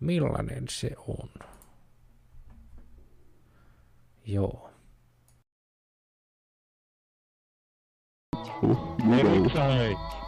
[0.00, 1.28] Millainen se on?
[4.26, 4.70] Joo.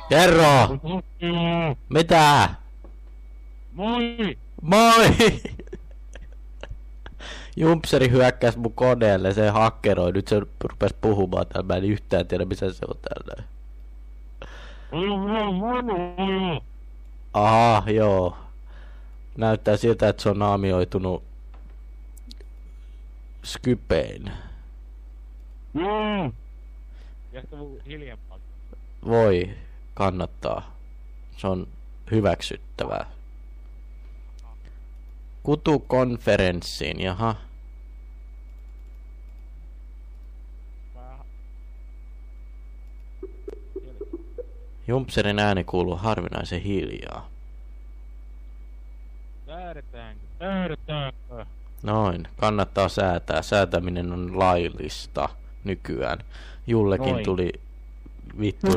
[0.08, 0.68] Kerro!
[1.90, 2.54] Mitä?
[3.72, 4.38] Moi!
[4.62, 5.16] Moi!
[7.56, 12.44] Jumpseri hyökkäsi mun koneelle, se hakkeroi, nyt se rupes puhumaan täällä, mä en yhtään tiedä
[12.44, 13.44] missä se on täällä.
[17.32, 18.36] Aha, joo.
[19.36, 21.22] Näyttää siltä, että se on naamioitunut
[23.44, 24.32] Skypein.
[29.06, 29.50] Voi,
[29.94, 30.76] kannattaa.
[31.36, 31.66] Se on
[32.10, 33.06] hyväksyttävää.
[35.44, 37.34] Kutukonferenssiin, jaha.
[44.88, 47.28] Jumpserin ääni kuuluu harvinaisen hiljaa.
[49.46, 50.22] Säädetäänkö?
[50.38, 51.46] Säädetäänkö?
[51.82, 53.42] Noin, kannattaa säätää.
[53.42, 55.28] Säätäminen on laillista
[55.64, 56.18] nykyään.
[56.66, 57.24] Jullekin Noin.
[57.24, 57.52] tuli
[58.40, 58.68] vittu...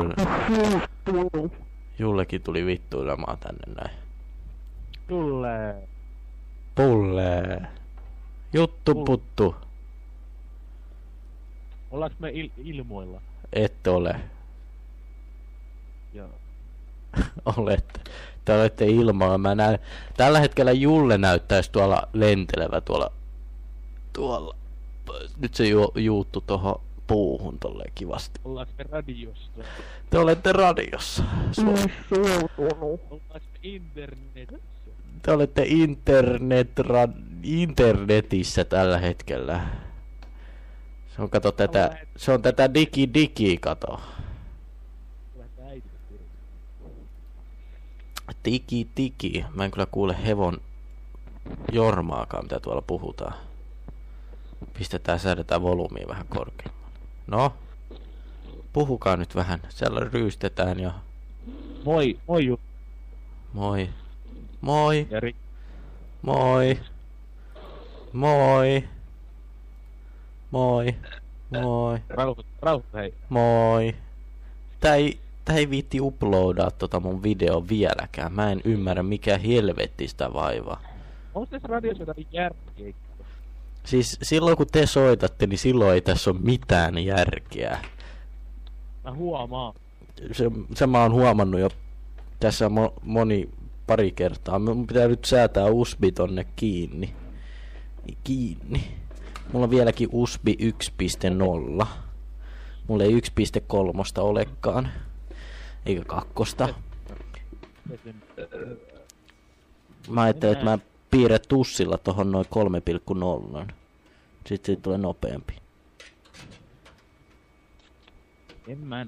[1.98, 3.96] Jullekin tuli vittuilemaan tänne näin.
[5.08, 5.88] Tulee.
[6.78, 7.62] Pulle.
[8.52, 9.04] Juttu Pull.
[9.04, 9.54] puttu.
[11.90, 13.20] Ollaanko me il- ilmoilla?
[13.52, 14.20] Et ole.
[16.14, 16.28] Joo.
[17.56, 18.00] Olette.
[18.44, 19.38] Te olette ilmoilla.
[19.38, 19.78] Mä näen...
[20.16, 23.12] Tällä hetkellä Julle näyttäisi tuolla lentelevä tuolla...
[24.12, 24.56] Tuolla.
[25.38, 28.40] Nyt se ju- juuttu tuohon puuhun tolleen kivasti.
[28.44, 29.50] Ollaanko me radiossa?
[30.10, 31.24] Te olette radiossa.
[31.58, 32.98] Ollaanko
[33.34, 34.77] me internetissä?
[35.22, 36.70] Te olette internet,
[37.42, 39.60] internetissä tällä hetkellä.
[41.16, 44.00] Se on, kato, tätä, se on tätä digi digi, kato.
[48.42, 49.44] Tiki tiki.
[49.54, 50.60] Mä en kyllä kuule hevon
[51.72, 53.34] jormaakaan, mitä tuolla puhutaan.
[54.78, 56.98] Pistetään, säädetään volyymiä vähän korkeammalle.
[57.26, 57.52] No,
[58.72, 59.60] puhukaa nyt vähän.
[59.68, 60.92] Siellä ryystetään ja...
[61.84, 62.58] Moi, moi
[63.52, 63.88] Moi.
[64.60, 65.06] Moi.
[65.10, 65.34] Jari.
[66.22, 66.78] Moi.
[68.12, 68.84] Moi.
[70.50, 70.94] Moi.
[71.50, 71.98] Moi.
[72.08, 73.14] Rauhoit, rauhoit, hei.
[73.28, 73.94] Moi.
[74.80, 78.32] Tää ei, tää ei viitti uploadaa tota mun video vieläkään.
[78.32, 80.80] Mä en ymmärrä mikä helvetti sitä vaivaa.
[81.34, 82.94] Onko tässä radiossa jotain järkeä?
[83.84, 87.78] Siis silloin kun te soitatte, niin silloin ei tässä ole mitään järkeä.
[89.04, 89.74] Mä huomaan.
[90.32, 91.68] Se, se mä oon huomannut jo
[92.40, 93.48] tässä mo, moni
[93.88, 94.58] pari kertaa.
[94.58, 97.14] Mun pitää nyt säätää USB tonne kiinni.
[98.24, 98.94] Kiinni.
[99.52, 101.86] Mulla on vieläkin USB 1.0.
[102.88, 103.20] Mulla ei 1.3
[104.18, 104.88] olekaan.
[105.86, 106.68] eikä kakkosta.
[110.08, 110.78] Mä ajattelin, että mä
[111.10, 112.46] piirrän tussilla tohon noin
[113.66, 113.72] 3,0.
[114.46, 115.54] Sitten siitä tulee nopeampi.
[118.68, 119.06] En mä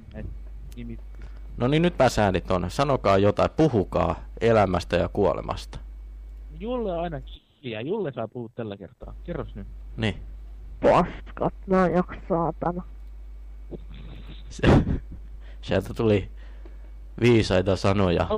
[0.76, 0.98] nimi.
[1.60, 2.70] No niin, nyt pääsäännit on.
[2.70, 5.78] Sanokaa jotain, puhukaa elämästä ja kuolemasta.
[6.60, 7.20] Julle on aina
[7.62, 7.80] hiljaa.
[7.80, 9.14] Julle saa puhua tällä kertaa.
[9.24, 9.66] Kerros nyt.
[9.96, 10.22] Niin.
[10.82, 12.82] Paskat, no joku saatana.
[14.50, 14.62] Se,
[15.62, 16.30] sieltä tuli
[17.20, 18.28] viisaita sanoja.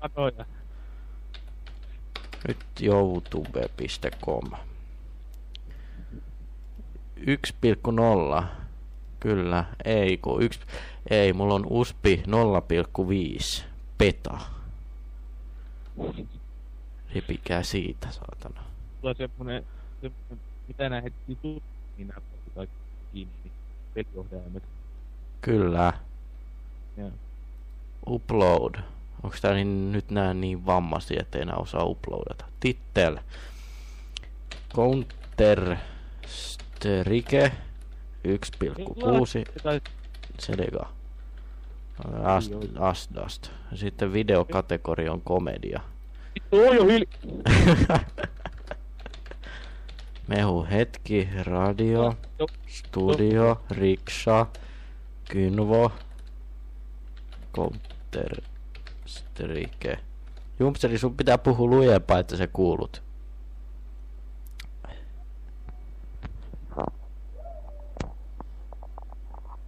[0.00, 0.44] Sanoja.
[2.48, 4.50] Nyt youtube.com.
[8.40, 8.44] 1,0.
[9.20, 10.60] Kyllä, ei kun yksi,
[11.10, 13.64] ei, mulla on USPI 0,5
[13.98, 14.38] peta.
[17.14, 18.62] Repikää siitä, saatana.
[19.00, 19.64] Tulee semmonen,
[20.00, 20.38] semmonen
[20.68, 22.66] mitä nää heti niin nää
[23.12, 23.52] kiinni,
[23.94, 24.62] peliohjaimet.
[25.40, 25.92] Kyllä.
[26.96, 27.10] Joo.
[28.06, 28.74] Upload.
[29.22, 32.44] Onks tää niin, nyt nää niin vammaisia, ettei enää osaa uploadata?
[32.60, 33.18] Tittel.
[34.74, 35.76] Counter
[36.26, 37.52] Strike
[38.24, 39.80] 1,6 Tai
[40.38, 40.88] Sedega.
[42.24, 43.50] Ast, Asdast.
[43.74, 45.80] Sitten videokategoria on komedia.
[46.52, 47.06] on jo hil...
[50.28, 52.14] Mehu hetki, radio,
[52.66, 54.46] studio, riksha,
[55.30, 55.92] kynvo,
[57.54, 58.42] counter,
[59.06, 59.98] strike.
[60.60, 63.02] Jumpseri, sun pitää puhua lujempaa, että se kuulut.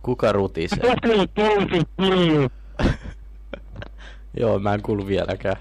[0.03, 0.79] Kuka rutisee?
[4.41, 5.57] Joo, mä en kuulu vieläkään.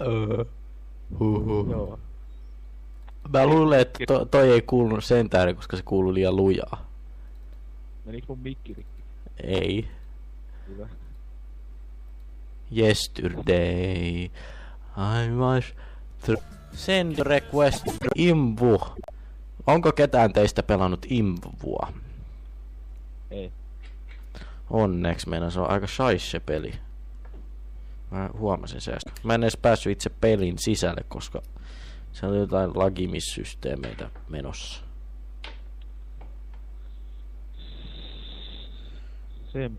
[0.00, 0.44] Öö.
[1.20, 1.70] Huhhuh.
[1.70, 1.98] Joo.
[3.32, 6.90] Mä luulen, että to, toi ei kuulunut sen tähden, koska se kuului liian lujaa.
[8.04, 9.02] Menikö mun mikki rikki?
[9.42, 9.88] Ei.
[10.68, 10.88] Hyvä.
[12.76, 14.30] Yesterday.
[14.96, 15.64] I was...
[16.26, 17.84] Th- send request
[18.14, 18.80] imvu.
[19.66, 21.92] Onko ketään teistä pelannut imvua?
[23.30, 23.52] Ei.
[24.70, 26.74] Onneksi meidän se on aika shaisse peli.
[28.10, 29.14] Mä huomasin se äsken.
[29.22, 31.42] Mä en edes päässyt itse pelin sisälle, koska
[32.12, 34.84] se oli jotain lagimissysteemeitä menossa.
[39.52, 39.70] Se...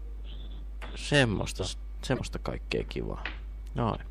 [0.95, 1.63] Semmoista,
[2.03, 3.23] semmoista kaikkea kivaa.
[3.75, 4.10] Noin.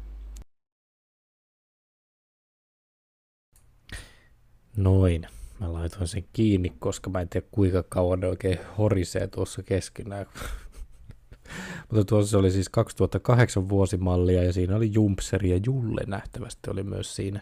[4.77, 5.27] Noin.
[5.61, 10.27] Mä laitoin sen kiinni, koska mä en tiedä kuinka kauan ne oikein horisee tuossa keskenään.
[11.91, 17.17] Mutta tuossa oli siis 2008 vuosimallia ja siinä oli Jumpseri ja Julle nähtävästi oli myös
[17.17, 17.41] siinä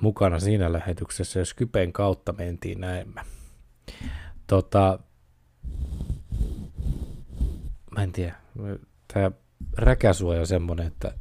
[0.00, 3.24] mukana siinä lähetyksessä ja Skypen kautta mentiin näemmä.
[4.46, 4.98] Tota,
[7.90, 8.34] mä en tiedä,
[9.14, 9.30] tämä
[9.76, 11.12] räkäsuoja on semmonen, että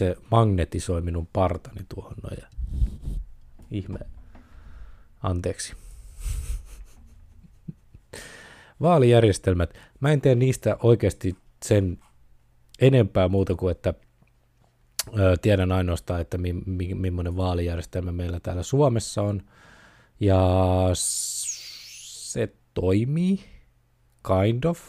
[0.00, 2.46] se magnetisoi minun partani tuohon noin ja
[3.70, 3.98] ihme.
[5.22, 5.76] Anteeksi.
[8.82, 9.74] Vaalijärjestelmät.
[10.00, 11.98] Mä en tee niistä oikeasti sen
[12.80, 13.94] enempää muuta kuin, että
[15.18, 19.42] ö, tiedän ainoastaan, että mi, mi, millainen vaalijärjestelmä meillä täällä Suomessa on.
[20.20, 20.40] Ja
[20.92, 23.40] se toimii,
[24.26, 24.80] kind of.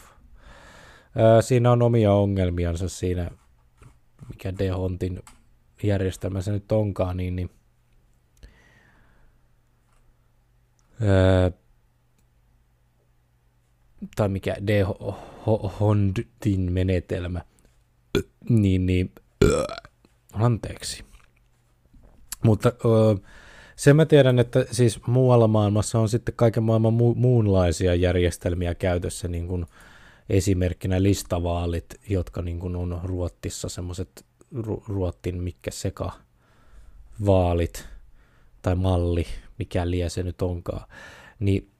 [1.38, 3.30] Ö, siinä on omia ongelmiansa siinä,
[4.28, 5.22] mikä Dehontin
[5.82, 7.50] järjestelmä se nyt onkaan, niin, niin
[11.02, 11.50] öö,
[14.16, 17.42] tai mikä Dehontin menetelmä,
[18.48, 19.12] niin, niin
[20.32, 21.04] anteeksi.
[22.44, 23.14] Mutta öö,
[23.76, 29.28] sen mä tiedän, että siis muualla maailmassa on sitten kaiken maailman mu- muunlaisia järjestelmiä käytössä,
[29.28, 29.66] niin kuin
[30.32, 34.24] esimerkkinä listavaalit, jotka niin kuin on Ruottissa semmoiset
[34.54, 36.12] Ru- Ruottin mitkä seka
[37.26, 37.88] vaalit
[38.62, 39.26] tai malli,
[39.58, 40.88] mikä lie se nyt onkaan,
[41.40, 41.70] niin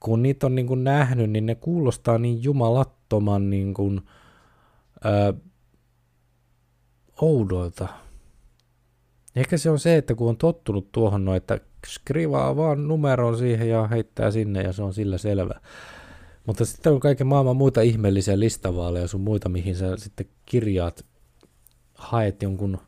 [0.00, 4.00] kun niitä on niin kuin nähnyt, niin ne kuulostaa niin jumalattoman niin kuin,
[5.04, 5.34] ää,
[7.20, 7.88] oudoilta.
[9.36, 13.68] Ehkä se on se, että kun on tottunut tuohon noin, että skrivaa vaan numeron siihen
[13.68, 15.60] ja heittää sinne ja se on sillä selvä.
[16.46, 21.04] Mutta sitten on kaiken maailman muita ihmeellisiä listavaaleja sun muita, mihin sä sitten kirjaat,
[21.94, 22.78] haet jonkun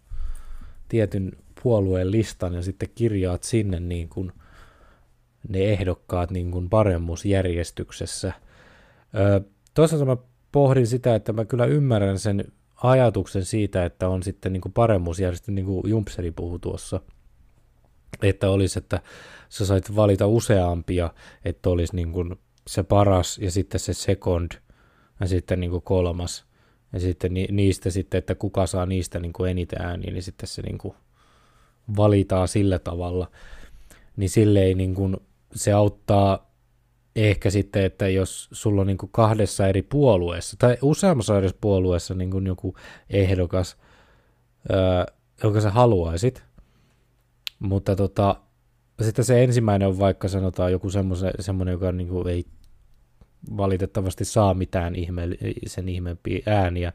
[0.88, 1.32] tietyn
[1.62, 4.32] puolueen listan ja sitten kirjaat sinne niin kuin
[5.48, 8.32] ne ehdokkaat niin kuin paremmuusjärjestyksessä.
[9.14, 9.40] Öö,
[9.74, 10.16] toisaalta mä
[10.52, 12.52] pohdin sitä, että mä kyllä ymmärrän sen
[12.82, 17.00] ajatuksen siitä, että on sitten niin kuin paremmuusjärjestö, niin kuin Jumpseri puhui tuossa,
[18.22, 19.00] että olisi, että
[19.48, 21.10] sä sait valita useampia,
[21.44, 22.36] että olisi niin kuin
[22.66, 24.52] se paras ja sitten se second
[25.20, 26.44] ja sitten niin kuin kolmas.
[26.92, 30.48] Ja sitten ni, niistä sitten, että kuka saa niistä niin kuin eniten ääniä, niin sitten
[30.48, 30.94] se niin kuin
[31.96, 33.30] valitaan sillä tavalla,
[34.16, 35.16] niin silleen niin kuin
[35.54, 36.50] se auttaa
[37.16, 42.14] ehkä sitten, että jos sulla on niin kuin kahdessa eri puolueessa tai useammassa eri puolueessa
[42.14, 42.76] niin kuin joku
[43.10, 43.76] ehdokas,
[44.70, 46.42] öö, jonka sä haluaisit,
[47.58, 48.36] mutta tota,
[49.02, 50.90] sitten se ensimmäinen on vaikka sanotaan joku
[51.40, 52.44] semmoinen, joka niin kuin ei
[53.56, 55.28] valitettavasti saa mitään ihme,
[55.66, 56.92] sen ihmeempiä ääniä,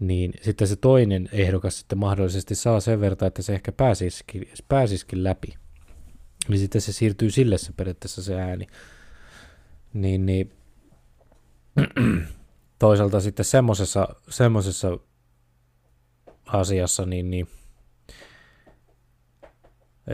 [0.00, 5.24] niin sitten se toinen ehdokas sitten mahdollisesti saa sen verran, että se ehkä pääsisikin, pääsisikin
[5.24, 5.54] läpi.
[6.48, 8.66] Niin sitten se siirtyy sille se periaatteessa se ääni.
[9.94, 10.52] Niin, niin
[12.78, 14.98] toisaalta sitten semmoisessa, semmoisessa
[16.46, 17.48] asiassa, niin, niin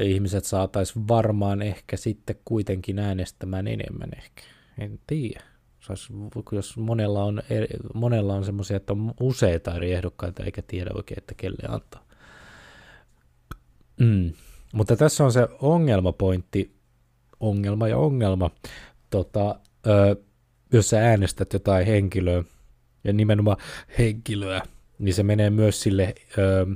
[0.01, 4.43] ihmiset saatais varmaan ehkä sitten kuitenkin äänestämään enemmän ehkä.
[4.79, 5.45] En tiedä.
[5.81, 6.09] Sais,
[6.53, 7.43] jos monella on,
[7.95, 12.05] monella on semmoisia, että on useita eri ehdokkaita eikä tiedä oikein, että kelle antaa.
[14.01, 14.33] Mm.
[14.73, 16.75] Mutta tässä on se ongelmapointti,
[17.41, 18.51] ongelma ja ongelma.
[19.11, 20.17] Tota, ö,
[20.73, 22.45] jos sä äänestät jotain henkilöä,
[23.05, 23.57] ja nimenomaan
[23.99, 24.63] henkilöä,
[24.99, 26.67] niin se menee myös sille ö,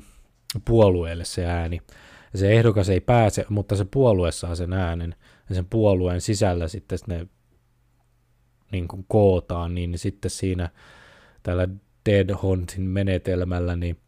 [0.65, 1.81] puolueelle se ääni.
[2.37, 5.15] Se ehdokas ei pääse, mutta se puolue saa sen äänen,
[5.49, 7.27] ja sen puolueen sisällä sitten ne
[8.73, 10.71] niin kuin kootaan, niin sitten siinä
[11.43, 11.69] tällä
[12.07, 13.99] Dead Huntin menetelmällä, niin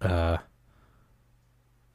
[0.00, 0.38] ää,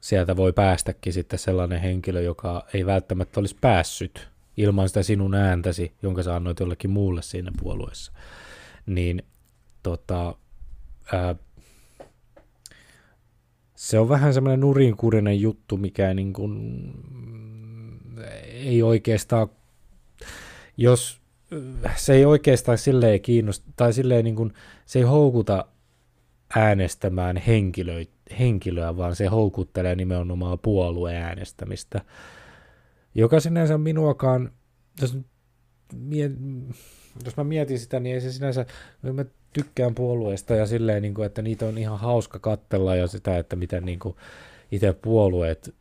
[0.00, 5.92] sieltä voi päästäkin sitten sellainen henkilö, joka ei välttämättä olisi päässyt ilman sitä sinun ääntäsi,
[6.02, 8.12] jonka sä annoit jollekin muulle siinä puolueessa.
[8.86, 9.22] Niin
[9.82, 10.34] tota,
[11.12, 11.34] ää,
[13.76, 16.92] se on vähän semmoinen nurinkurinen juttu, mikä niin kuin,
[18.52, 19.48] ei oikeastaan
[20.76, 21.20] jos
[21.96, 24.52] se ei oikeastaan silleen kiinnosta, tai silleen niin kuin,
[24.86, 25.64] se ei houkuta
[26.56, 28.04] äänestämään henkilö,
[28.38, 32.00] henkilöä, vaan se houkuttelee nimenomaan puolueäänestämistä,
[33.14, 34.52] joka sinänsä minuakaan,
[35.00, 35.18] jos,
[35.94, 36.32] miet,
[37.24, 38.66] jos mä mietin sitä, niin ei se sinänsä,
[39.02, 43.38] mä tykkään puolueesta ja silleen, niin kuin, että niitä on ihan hauska kattella ja sitä,
[43.38, 44.16] että miten niin kuin,
[44.72, 45.74] itse puolueet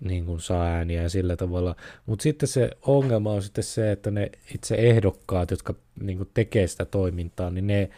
[0.00, 1.76] niin kuin saa ääniä ja sillä tavalla.
[2.06, 6.66] Mutta sitten se ongelma on sitten se, että ne itse ehdokkaat, jotka niin kuin tekee
[6.66, 7.90] sitä toimintaa, niin ne,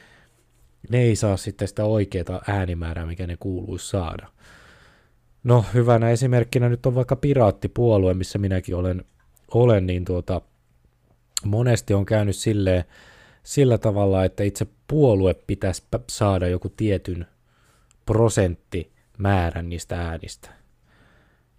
[0.91, 4.29] ne ei saa sitten sitä oikeaa äänimäärää, mikä ne kuuluisi saada.
[5.45, 9.05] No hyvänä esimerkkinä nyt on vaikka piraattipuolue, missä minäkin olen,
[9.55, 10.41] olen niin tuota,
[11.45, 12.85] monesti on käynyt silleen,
[13.43, 17.27] sillä tavalla, että itse puolue pitäisi saada joku tietyn
[18.07, 20.51] prosenttimäärän niistä äänistä.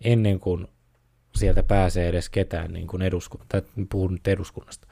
[0.04, 0.68] Ennen kuin
[1.36, 4.88] sieltä pääsee edes ketään niin kuin eduskunta, puhun nyt eduskunnasta,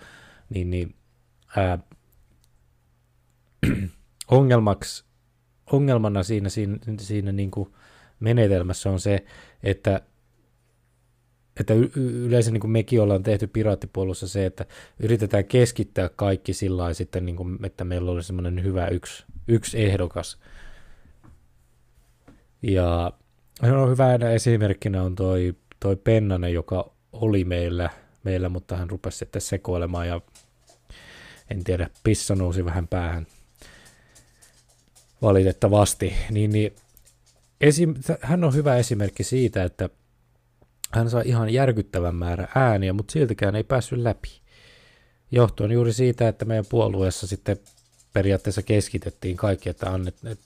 [0.50, 0.96] niin, niin
[1.56, 1.80] ää,
[4.32, 5.06] ongelmaksi,
[5.72, 7.74] ongelmana siinä, siinä, siinä niin kuin
[8.20, 9.26] menetelmässä on se,
[9.64, 10.02] että
[11.60, 14.66] että yleensä niin kuin mekin ollaan tehty piraattipuolussa se, että
[15.00, 20.38] yritetään keskittää kaikki sillä sitten, niin kuin, että meillä olisi semmoinen hyvä yksi, yksi ehdokas.
[22.62, 23.14] Ja
[23.62, 27.90] No, hyvänä esimerkkinä on toi, toi Pennanen, joka oli meillä,
[28.24, 30.22] meillä, mutta hän rupesi sitten sekoilemaan ja
[31.52, 33.28] en tiedä, pissa nousi vähän päähän
[35.22, 36.14] valitettavasti.
[36.32, 36.76] Niin, niin
[37.62, 39.90] esim, hän on hyvä esimerkki siitä, että
[40.92, 44.42] hän sai ihan järkyttävän määrän ääniä, mutta siltikään ei päässyt läpi.
[45.32, 47.58] Johtuen juuri siitä, että meidän puolueessa sitten
[48.14, 50.46] periaatteessa keskitettiin kaikki, että annet, että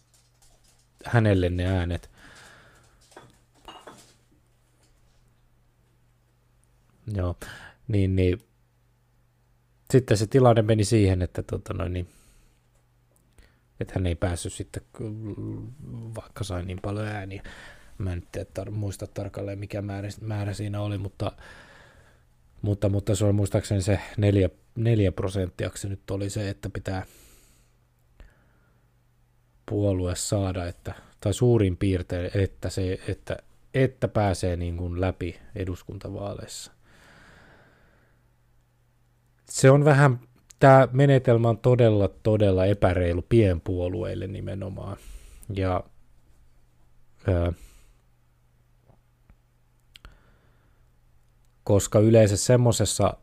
[1.06, 2.10] hänelle ne äänet.
[7.14, 7.36] Joo,
[7.88, 8.44] niin, niin
[9.92, 12.08] sitten se tilanne meni siihen, että tota noin, niin,
[13.80, 14.84] että hän ei päässyt sitten,
[16.16, 17.44] vaikka sai niin paljon ääniä.
[18.02, 21.32] Mä en nyt tar- muista tarkalleen, mikä määrä, määrä siinä oli, mutta,
[22.62, 27.06] mutta, mutta se on muistaakseni se neljä, neljä prosenttia, se nyt oli se, että pitää
[29.66, 33.38] puolue saada, että, tai suurin piirtein, että, se, että,
[33.74, 36.72] että pääsee niin kuin läpi eduskuntavaaleissa
[39.52, 40.20] se on vähän,
[40.60, 44.98] tämä menetelmä on todella, todella epäreilu pienpuolueille nimenomaan.
[45.56, 45.84] Ja
[47.28, 47.54] ää,
[51.72, 53.18] koska yleensä semmoisessa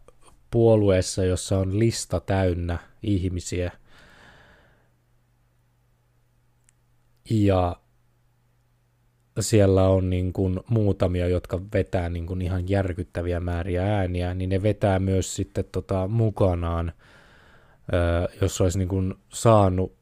[0.51, 3.73] puolueessa, jossa on lista täynnä ihmisiä,
[7.31, 7.77] ja
[9.41, 14.63] siellä on niin kuin muutamia, jotka vetää niin kuin ihan järkyttäviä määriä ääniä, niin ne
[14.63, 16.93] vetää myös sitten tota mukanaan,
[18.41, 19.97] jos olisi niin kuin saanut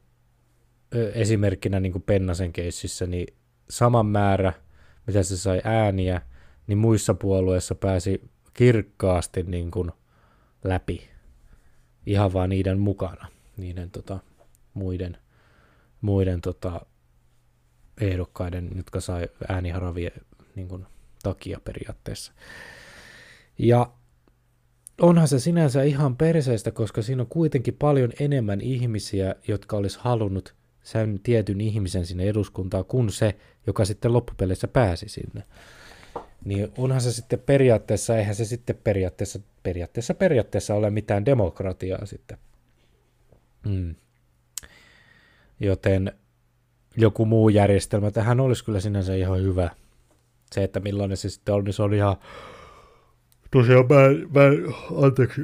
[1.13, 3.27] esimerkkinä niin kuin Pennasen keississä, niin
[3.69, 4.53] saman määrä,
[5.07, 6.21] mitä se sai ääniä,
[6.67, 9.91] niin muissa puolueissa pääsi kirkkaasti niin kuin
[10.63, 11.09] läpi
[12.05, 13.27] ihan vaan niiden mukana,
[13.57, 14.19] niiden tota,
[14.73, 15.17] muiden,
[16.01, 16.81] muiden tota,
[18.01, 20.11] ehdokkaiden, jotka sai ääniharavien
[20.55, 20.85] niin kuin,
[21.23, 22.33] takia periaatteessa.
[23.57, 23.91] Ja
[25.01, 30.55] onhan se sinänsä ihan perseestä, koska siinä on kuitenkin paljon enemmän ihmisiä, jotka olisi halunnut
[30.83, 33.35] sen tietyn ihmisen sinne eduskuntaan, kuin se,
[33.67, 35.43] joka sitten loppupeleissä pääsi sinne.
[36.47, 42.37] Niin onhan se sitten periaatteessa, eihän se sitten periaatteessa, periaatteessa, periaatteessa ole mitään demokratiaa sitten.
[43.65, 43.95] Mm.
[45.59, 46.11] Joten
[46.97, 49.69] joku muu järjestelmä tähän olisi kyllä sinänsä ihan hyvä.
[50.51, 52.15] Se, että millainen se sitten on, niin se on ihan...
[53.51, 53.95] Tosiaan mä,
[54.41, 54.49] mä
[55.05, 55.41] anteeksi,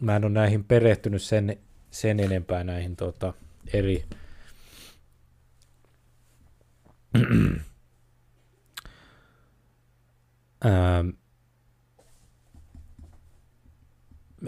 [0.00, 1.58] mä en ole näihin perehtynyt sen,
[1.90, 3.34] sen enempää näihin tota,
[3.72, 4.04] eri...
[10.66, 11.08] ähm,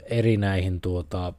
[0.06, 1.32] eri näihin tuota,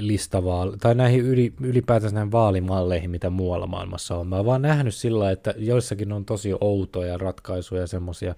[0.00, 4.26] listavaali, tai näihin yli, ylipäätänsä näihin vaalimalleihin, mitä muualla maailmassa on.
[4.26, 8.34] Mä oon vaan nähnyt sillä, että joissakin on tosi outoja ratkaisuja ja semmoisia,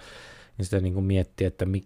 [0.59, 1.85] niin sitä niin kuin miettii, että mi,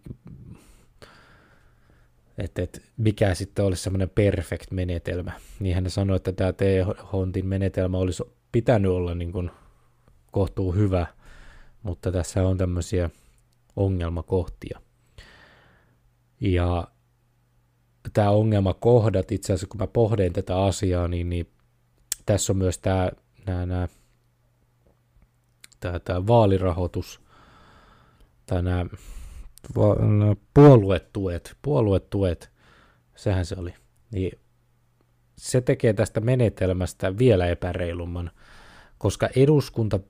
[2.38, 5.32] että, että mikä sitten olisi semmoinen perfect menetelmä.
[5.60, 8.22] Niinhän ne sanoi, että tämä T-Hontin menetelmä olisi
[8.52, 9.50] pitänyt olla niin kuin
[10.32, 11.06] kohtuu hyvä,
[11.82, 13.10] mutta tässä on tämmöisiä
[13.76, 14.80] ongelmakohtia.
[16.40, 16.88] Ja
[18.12, 21.50] tämä ongelmakohdat, itse asiassa kun mä pohdin tätä asiaa, niin, niin
[22.26, 23.10] tässä on myös tämä,
[23.46, 23.88] nämä, nämä,
[25.80, 27.20] tämä, tämä vaalirahoitus,
[28.46, 28.86] tai nämä,
[29.98, 32.50] nämä puoluetuet, puoluetuet,
[33.16, 33.74] sehän se oli,
[34.10, 34.38] niin
[35.38, 38.30] se tekee tästä menetelmästä vielä epäreilumman,
[38.98, 40.00] koska eduskunta,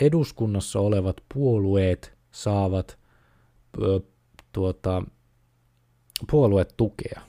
[0.00, 2.98] eduskunnassa olevat puolueet saavat
[3.82, 4.00] ö,
[4.52, 5.02] tuota,
[6.30, 7.20] puoluetukea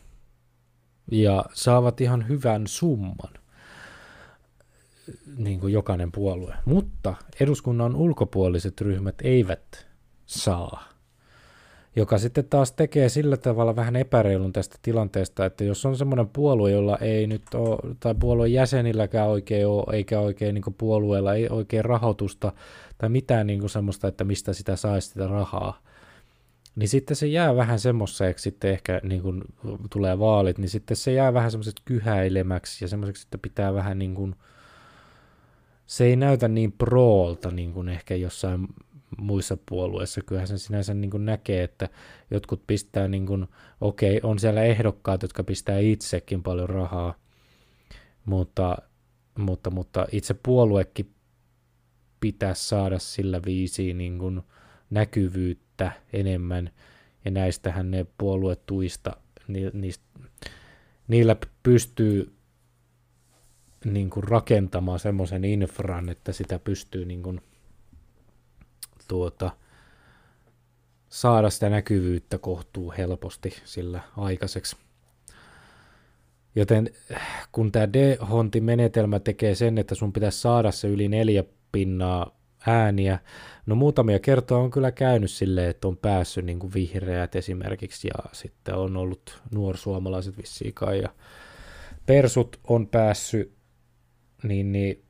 [1.11, 3.33] ja saavat ihan hyvän summan,
[5.37, 6.53] niin kuin jokainen puolue.
[6.65, 9.87] Mutta eduskunnan ulkopuoliset ryhmät eivät
[10.25, 10.83] saa,
[11.95, 16.71] joka sitten taas tekee sillä tavalla vähän epäreilun tästä tilanteesta, että jos on semmoinen puolue,
[16.71, 21.85] jolla ei nyt ole, tai puolueen jäsenilläkään oikein ole, eikä oikein niin puolueella ei oikein
[21.85, 22.53] rahoitusta,
[22.99, 25.81] tai mitään niin kuin semmoista, että mistä sitä saisi sitä rahaa,
[26.75, 29.45] niin sitten se jää vähän semmoiseksi, sitten ehkä niin kun
[29.89, 34.15] tulee vaalit, niin sitten se jää vähän semmoiseksi kyhäilemäksi ja semmoiseksi, että pitää vähän niin
[34.15, 34.35] kuin,
[35.85, 38.67] se ei näytä niin proolta niin kuin ehkä jossain
[39.17, 40.21] muissa puolueissa.
[40.21, 41.89] Kyllähän sen sinänsä niin kuin näkee, että
[42.31, 43.47] jotkut pistää, niin kuin,
[43.81, 47.15] okei, okay, on siellä ehdokkaat, jotka pistää itsekin paljon rahaa,
[48.25, 48.77] mutta,
[49.37, 51.13] mutta, mutta itse puoluekin
[52.20, 54.41] pitää saada sillä viisiin niin kuin
[54.89, 56.70] näkyvyyttä enemmän,
[57.26, 59.17] ja näistähän ne puoluetuista,
[59.47, 60.05] ni, niistä,
[61.07, 62.34] niillä pystyy
[63.86, 67.41] niin kuin rakentamaan semmoisen infran, että sitä pystyy niin kuin,
[69.07, 69.51] tuota,
[71.09, 74.76] saada sitä näkyvyyttä kohtuu helposti sillä aikaiseksi.
[76.55, 76.89] Joten
[77.51, 83.20] kun tämä D-honti-menetelmä tekee sen, että sun pitäisi saada se yli neljä pinnaa ääniä.
[83.65, 88.30] No muutamia kertoja on kyllä käynyt silleen, että on päässyt niin kuin vihreät esimerkiksi ja
[88.32, 91.09] sitten on ollut nuorsuomalaiset vissiin kai ja
[92.05, 93.53] persut on päässyt,
[94.43, 95.03] niin, niin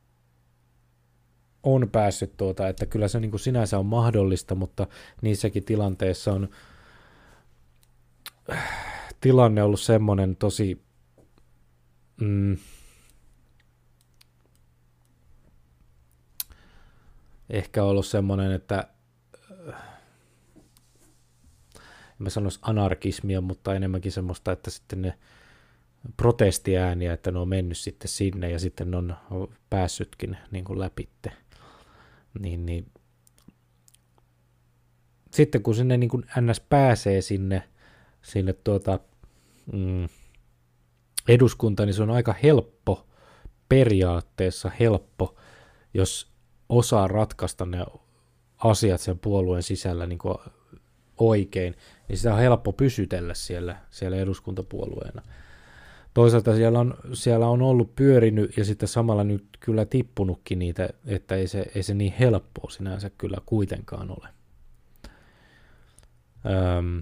[1.63, 4.87] on päässyt tuota, että kyllä se niin kuin sinänsä on mahdollista, mutta
[5.21, 6.49] niissäkin tilanteissa on
[9.21, 10.81] tilanne ollut semmoinen tosi
[12.21, 12.57] mm,
[17.49, 18.87] ehkä ollut semmoinen, että
[22.19, 25.13] en mä sanoisi anarkismia, mutta enemmänkin semmoista, että sitten ne
[26.17, 29.15] protestiääniä, että ne on mennyt sitten sinne ja sitten ne on
[29.69, 31.31] päässytkin niin kuin läpitte.
[32.39, 32.91] Niin, niin.
[35.31, 37.69] Sitten kun sinne niin kuin NS pääsee sinne,
[38.21, 38.99] sinne tuota,
[39.73, 40.07] mm,
[41.27, 43.07] eduskuntaan, niin se on aika helppo,
[43.69, 45.35] periaatteessa helppo,
[45.93, 46.31] jos
[46.69, 47.85] osaa ratkaista ne
[48.57, 50.35] asiat sen puolueen sisällä niin kuin
[51.17, 51.75] oikein,
[52.07, 55.21] niin sitä on helppo pysytellä siellä, siellä eduskuntapuolueena.
[56.13, 61.35] toisaalta siellä on, siellä on ollut pyörinyt ja sitten samalla nyt kyllä tippunutkin niitä, että
[61.35, 64.27] ei se, ei se niin helppoa sinänsä kyllä kuitenkaan ole.
[66.45, 67.01] Öm,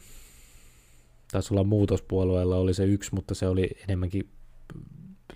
[1.31, 4.29] taisi olla muutospuolueella oli se yksi, mutta se oli enemmänkin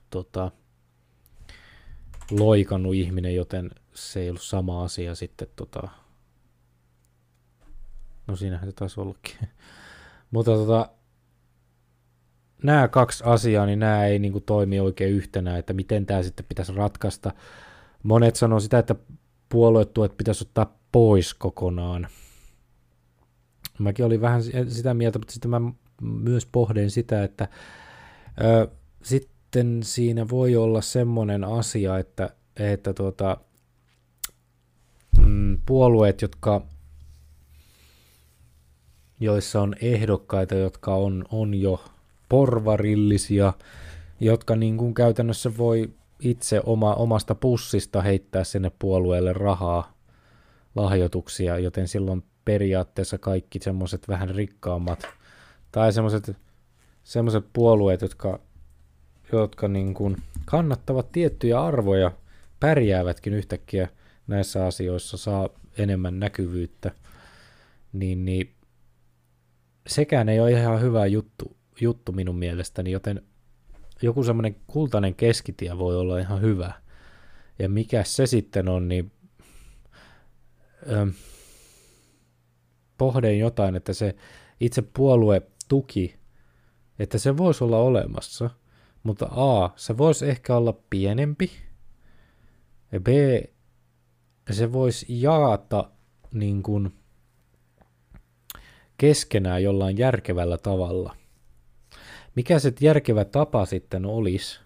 [0.09, 0.51] tota,
[2.31, 5.47] loikannut ihminen, joten se ei ollut sama asia sitten.
[5.55, 5.87] Tota...
[8.27, 9.35] No siinähän se taisi ollakin.
[10.31, 10.89] mutta tota,
[12.63, 16.45] nämä kaksi asiaa, niin nämä ei niin kuin, toimi oikein yhtenä, että miten tämä sitten
[16.49, 17.31] pitäisi ratkaista.
[18.03, 18.95] Monet sanoo sitä, että
[19.49, 22.07] puoluetuet pitäisi ottaa pois kokonaan.
[23.79, 25.61] Mäkin olin vähän sitä mieltä, mutta sitten mä
[26.01, 27.47] myös pohdin sitä, että
[28.43, 28.67] ö,
[29.51, 33.37] sitten siinä voi olla semmoinen asia, että, että tuota,
[35.25, 36.61] mm, puolueet, jotka
[39.19, 41.83] joissa on ehdokkaita, jotka on, on jo
[42.29, 43.53] porvarillisia,
[44.19, 45.89] jotka niin kuin käytännössä voi
[46.19, 49.93] itse oma, omasta pussista heittää sinne puolueelle rahaa,
[50.75, 55.07] lahjoituksia, joten silloin periaatteessa kaikki semmoiset vähän rikkaammat
[55.71, 56.37] tai semmoiset
[57.03, 58.39] semmoiset puolueet, jotka,
[59.39, 62.11] jotka niin kuin kannattavat tiettyjä arvoja,
[62.59, 63.87] pärjäävätkin yhtäkkiä
[64.27, 66.91] näissä asioissa, saa enemmän näkyvyyttä,
[67.93, 68.55] niin, niin
[69.87, 73.21] sekään ei ole ihan hyvä juttu, juttu minun mielestäni, joten
[74.01, 76.73] joku semmoinen kultainen keskitie voi olla ihan hyvä.
[77.59, 79.11] Ja mikä se sitten on, niin
[82.97, 84.15] pohdin jotain, että se
[84.59, 86.15] itse puolue tuki,
[86.99, 88.49] että se voisi olla olemassa,
[89.03, 91.51] mutta A, se voisi ehkä olla pienempi,
[92.91, 93.07] ja B,
[94.51, 95.89] se voisi jaata
[96.33, 96.93] niin kuin
[98.97, 101.15] keskenään jollain järkevällä tavalla.
[102.35, 104.59] Mikä se järkevä tapa sitten olisi,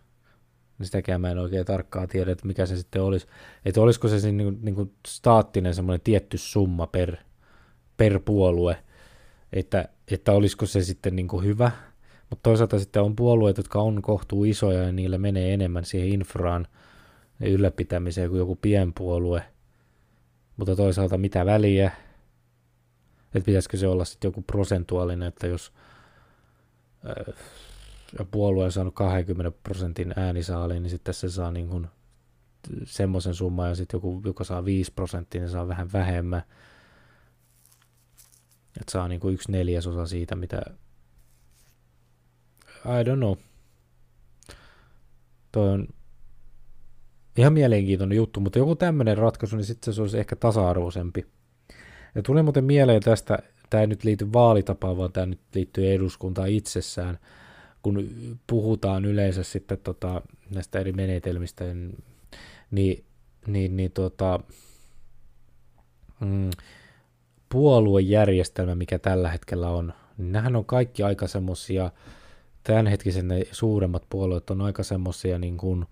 [0.81, 3.27] sitäkään mä en oikein tarkkaan tiedä, että mikä se sitten olisi.
[3.65, 7.17] Että olisiko se niin kuin, niin kuin staattinen semmoinen tietty summa per,
[7.97, 8.77] per puolue,
[9.53, 11.71] että, että olisiko se sitten niin kuin hyvä,
[12.29, 16.67] mutta toisaalta sitten on puolueet, jotka on kohtuu isoja ja niillä menee enemmän siihen infraan
[17.39, 19.43] ja ylläpitämiseen kuin joku pienpuolue.
[20.57, 21.91] Mutta toisaalta mitä väliä,
[23.25, 25.73] että pitäisikö se olla sitten joku prosentuaalinen, että jos
[28.19, 31.87] ja puolue on saanut 20 prosentin äänisaaliin, niin sitten se saa niin kuin
[32.83, 36.43] semmoisen summan, ja sitten joku, joka saa 5 prosenttia, niin saa vähän vähemmän.
[38.79, 40.61] Että saa niin kuin yksi neljäsosa siitä, mitä...
[42.85, 43.35] I don't know.
[45.51, 45.87] Toi on
[47.37, 51.25] ihan mielenkiintoinen juttu, mutta joku tämmöinen ratkaisu, niin sitten se olisi ehkä tasa-arvoisempi.
[52.15, 56.49] Ja tuli muuten mieleen tästä, tämä ei nyt liity vaalitapaan, vaan tämä nyt liittyy eduskuntaan
[56.49, 57.19] itsessään,
[57.81, 58.09] kun
[58.47, 60.21] puhutaan yleensä sitten tota,
[60.55, 61.63] näistä eri menetelmistä,
[62.71, 63.03] niin,
[63.47, 64.39] niin, niin tota,
[66.19, 66.49] mm,
[67.49, 71.91] puoluejärjestelmä, mikä tällä hetkellä on, niin nämähän on kaikki aika semmoisia,
[72.65, 75.85] tämänhetkisen ne suuremmat puolueet on aika semmoisia niin kuin,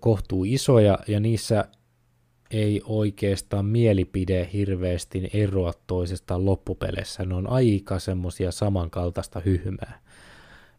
[0.00, 1.68] kohtuu isoja, ja niissä
[2.50, 7.24] ei oikeastaan mielipide hirveästi eroa toisestaan loppupeleissä.
[7.24, 10.00] Ne on aika semmoisia samankaltaista hyhmää.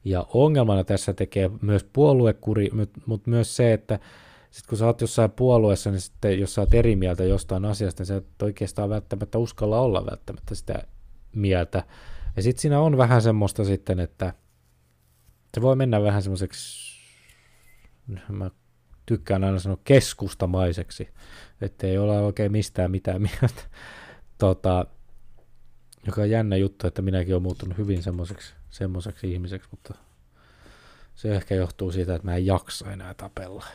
[0.06, 2.70] Ja ongelmana tässä tekee myös puoluekuri,
[3.06, 4.00] mutta myös se, että
[4.52, 8.02] sitten kun sä oot jossain puolueessa, niin sitten jos sä oot eri mieltä jostain asiasta,
[8.02, 10.84] niin sä et oikeastaan välttämättä uskalla olla välttämättä sitä
[11.36, 11.84] mieltä.
[12.36, 14.34] Ja sitten siinä on vähän semmoista sitten, että
[15.54, 16.96] se voi mennä vähän semmoiseksi,
[18.30, 18.52] mä
[19.06, 21.10] tykkään aina sanoa keskustamaiseksi,
[21.62, 23.62] ettei ole oikein mistään mitään mieltä.
[24.38, 24.86] Tota,
[26.06, 29.94] joka on jännä juttu, että minäkin olen muuttunut hyvin semmoiseksi, semmoiseksi ihmiseksi, mutta
[31.16, 33.66] se ehkä johtuu siitä, että mä en jaksa enää tapella.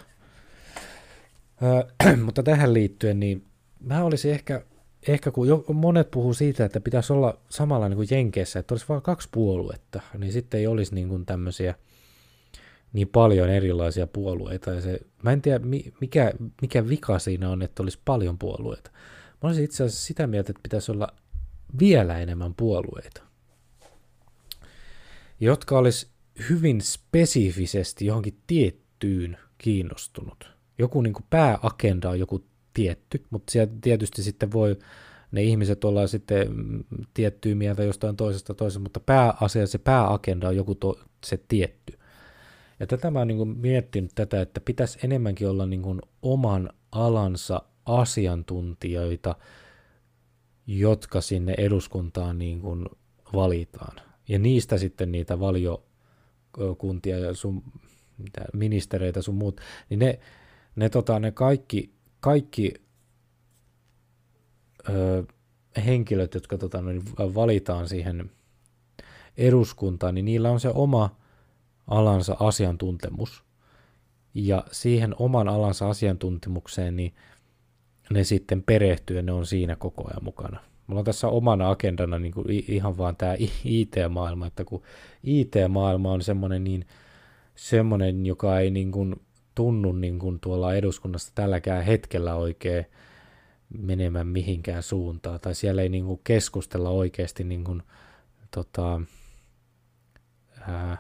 [1.62, 3.46] Öö, mutta tähän liittyen, niin
[3.80, 4.66] mä olisin ehkä,
[5.08, 9.02] ehkä kun monet puhuu siitä, että pitäisi olla samalla niin kuin Jenkeissä, että olisi vain
[9.02, 11.74] kaksi puoluetta, niin sitten ei olisi niin kuin tämmöisiä–
[12.92, 14.70] niin paljon erilaisia puolueita.
[14.70, 15.64] Ja se, mä en tiedä,
[16.00, 16.32] mikä,
[16.62, 18.90] mikä vika siinä on, että olisi paljon puolueita.
[19.42, 21.08] Mä olisin itse asiassa sitä mieltä, että pitäisi olla
[21.80, 23.22] vielä enemmän puolueita,
[25.40, 26.08] jotka olisi
[26.48, 30.50] hyvin spesifisesti johonkin tiettyyn kiinnostunut.
[30.78, 32.44] Joku niin kuin pääagenda on joku
[32.74, 34.78] tietty, mutta siellä tietysti sitten voi
[35.32, 36.48] ne ihmiset olla sitten
[37.14, 41.98] tiettyä mieltä jostain toisesta toisesta, mutta pääasia, se pääagenda on joku to, se tietty.
[42.80, 47.62] Ja tätä mä oon niin miettinyt tätä, että pitäisi enemmänkin olla niin kuin oman alansa
[47.86, 49.36] asiantuntijoita,
[50.66, 52.86] jotka sinne eduskuntaan niin kuin
[53.34, 53.96] valitaan.
[54.28, 55.84] Ja niistä sitten niitä valio,
[56.78, 57.62] kuntia ja sun
[58.52, 59.60] ministereitä sun muut,
[59.90, 60.18] niin ne,
[60.76, 62.74] ne, tota, ne kaikki, kaikki
[64.88, 65.24] ö,
[65.86, 68.30] henkilöt, jotka tota, niin valitaan siihen
[69.36, 71.16] eduskuntaan, niin niillä on se oma
[71.86, 73.44] alansa asiantuntemus.
[74.34, 77.14] Ja siihen oman alansa asiantuntemukseen, niin
[78.10, 80.60] ne sitten perehtyy ja ne on siinä koko ajan mukana.
[80.86, 84.82] Mulla on tässä omana agendana niin kuin ihan vaan tämä IT-maailma, että kun
[85.24, 86.86] IT-maailma on semmoinen, niin,
[87.54, 89.16] semmoinen joka ei niin kuin
[89.60, 92.86] tunnu niin kuin tuolla eduskunnassa tälläkään hetkellä oikein
[93.78, 97.82] menemään mihinkään suuntaan, tai siellä ei niin kuin keskustella oikeasti niin kuin,
[98.50, 99.00] tota,
[100.60, 100.98] ää,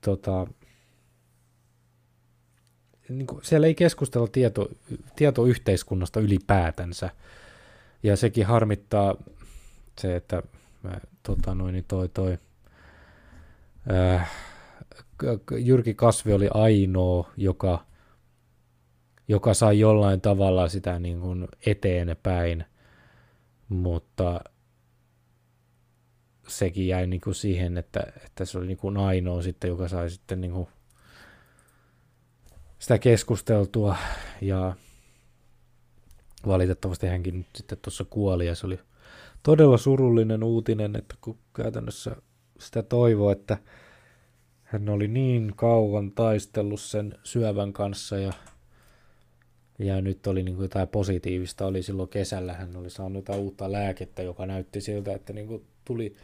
[0.00, 0.46] tota,
[3.08, 4.68] niin kuin, siellä ei keskustella tieto,
[5.16, 7.10] tietoyhteiskunnasta ylipäätänsä.
[8.02, 9.14] Ja sekin harmittaa
[9.98, 10.42] se, että
[10.82, 12.38] mä, tota noin, niin toi, toi,
[13.92, 14.30] äh,
[15.58, 17.86] Jyrki Kasvi oli ainoa, joka,
[19.28, 22.64] joka sai jollain tavalla sitä niin kuin eteenpäin,
[23.68, 24.40] mutta
[26.48, 30.10] sekin jäi niin kuin siihen, että, että se oli niin kuin ainoa sitten, joka sai
[30.10, 30.68] sitten niin kuin
[32.78, 33.96] sitä keskusteltua
[34.40, 34.76] ja
[36.46, 38.80] valitettavasti hänkin nyt sitten tuossa kuoli ja se oli
[39.42, 42.16] todella surullinen uutinen, että kun käytännössä
[42.58, 43.58] sitä toivoa, että
[44.70, 48.32] hän oli niin kauan taistellut sen syövän kanssa ja,
[49.78, 51.66] ja nyt oli niin kuin jotain positiivista.
[51.66, 55.66] Oli silloin kesällä, hän oli saanut jotain uutta lääkettä, joka näytti siltä, että niin kuin
[55.84, 56.16] tuli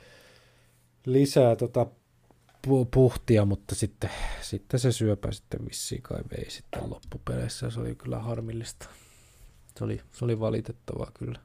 [1.07, 1.87] lisää tota
[2.91, 4.11] puhtia, mutta sitten,
[4.43, 7.71] sitten se syöpä sitten vissiin kai vei sitten loppupeleissä.
[7.71, 8.89] Se oli kyllä harmillista.
[9.79, 11.41] Se oli, se oli valitettavaa kyllä.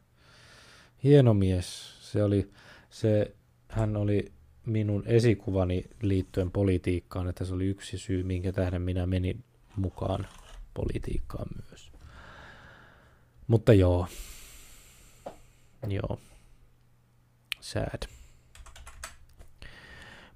[1.04, 1.96] Hieno mies.
[2.12, 2.52] Se oli,
[2.90, 3.36] se,
[3.68, 4.32] hän oli
[4.66, 9.44] minun esikuvani liittyen politiikkaan, että se oli yksi syy, minkä tähden minä menin
[9.76, 10.28] mukaan
[10.74, 11.92] politiikkaan myös.
[13.48, 14.08] Mutta joo.
[15.88, 16.20] Joo.
[17.60, 18.08] Sad.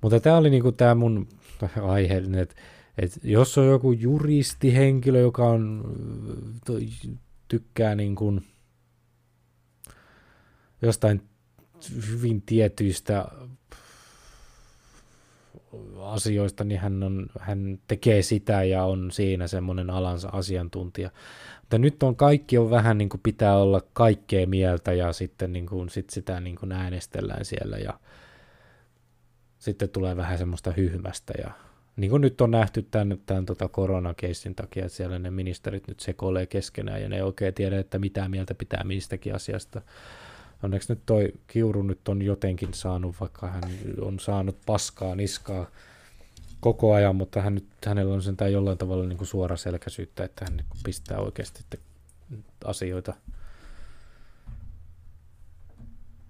[0.02, 1.28] Mutta tämä oli niinku tämä mun
[1.94, 2.56] aihe, että
[2.98, 5.84] et jos on joku juristihenkilö, joka on,
[7.48, 8.42] tykkää niinku
[10.82, 11.22] jostain
[12.08, 13.26] hyvin tietyistä
[16.02, 21.10] asioista, niin hän, on, hän tekee sitä ja on siinä semmoinen alansa asiantuntija.
[21.62, 25.66] Mutta nyt on kaikki on vähän niin kuin pitää olla kaikkea mieltä ja sitten niin
[25.66, 28.00] kuin, sit sitä niin kuin äänestellään siellä ja
[29.60, 31.52] sitten tulee vähän semmoista hyhmästä ja
[31.96, 36.00] niin kuin nyt on nähty tämän, tämän tota koronakeissin takia, että siellä ne ministerit nyt
[36.00, 39.82] sekoilee keskenään ja ne ei oikein tiedä, että mitä mieltä pitää mistäkin asiasta.
[40.66, 43.64] Onneksi nyt toi Kiuru nyt on jotenkin saanut, vaikka hän
[44.02, 45.68] on saanut paskaa, niskaa
[46.60, 50.46] koko ajan, mutta hän nyt, hänellä on sentään jollain tavalla niin kuin suora selkäisyyttä, että
[50.46, 51.80] hän niin pistää oikeasti
[52.66, 53.14] asioita,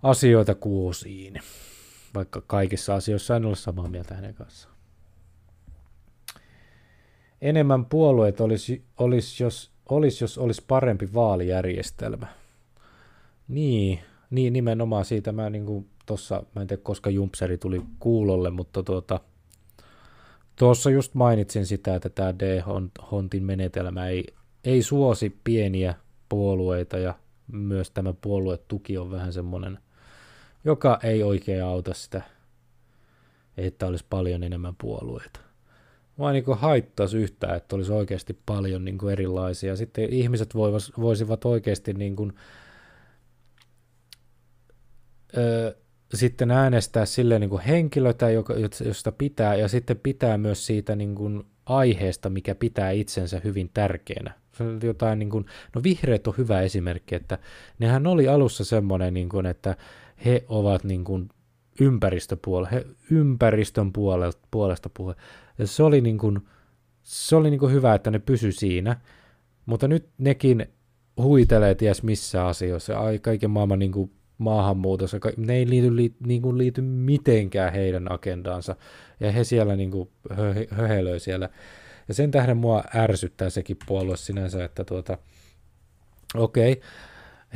[0.03, 1.41] asioita kuosiin
[2.13, 4.75] vaikka kaikissa asioissa en ole samaa mieltä hänen kanssaan.
[7.41, 12.27] Enemmän puolueet olisi, olisi, jos, olisi, jos olisi parempi vaalijärjestelmä.
[13.47, 13.99] Niin,
[14.29, 19.19] niin nimenomaan siitä mä niin tuossa, mä en tiedä koska Jumpseri tuli kuulolle, mutta tuota,
[20.55, 24.25] tuossa just mainitsin sitä, että tämä D-Hontin menetelmä ei,
[24.63, 25.95] ei suosi pieniä
[26.29, 27.13] puolueita ja
[27.51, 29.79] myös tämä puoluetuki on vähän semmoinen
[30.65, 32.21] joka ei oikein auta sitä,
[33.57, 35.39] että olisi paljon enemmän puolueita.
[36.19, 39.75] Vaan niin haittaisi yhtään, että olisi oikeasti paljon niin erilaisia.
[39.75, 42.33] Sitten ihmiset voivas, voisivat oikeasti niin kuin,
[46.13, 48.27] sitten äänestää silleen niin henkilötä,
[48.85, 54.33] josta pitää, ja sitten pitää myös siitä niin kuin aiheesta, mikä pitää itsensä hyvin tärkeänä.
[54.83, 57.39] Jotain, niin kuin, no vihreät on hyvä esimerkki, että
[57.79, 59.75] nehän oli alussa semmoinen, niin kuin, että
[60.25, 61.29] he ovat niin kuin
[61.79, 65.15] ympäristöpuolella, he ympäristön puolesta, puolesta puhe.
[65.57, 66.39] Ja se oli, niin kuin,
[67.03, 69.01] se oli niin kuin hyvä, että ne pysy siinä,
[69.65, 70.65] mutta nyt nekin
[71.17, 76.41] huitelee ties missä asioissa, ai kaiken maailman niin kuin maahanmuutossa, ne ei liity, li, niin
[76.41, 78.75] kuin liity mitenkään heidän agendaansa,
[79.19, 81.49] ja he siellä niin kuin hö, höhelöi siellä.
[82.07, 85.17] Ja sen tähden mua ärsyttää sekin puolue sinänsä, että tuota,
[86.35, 86.83] okei, okay,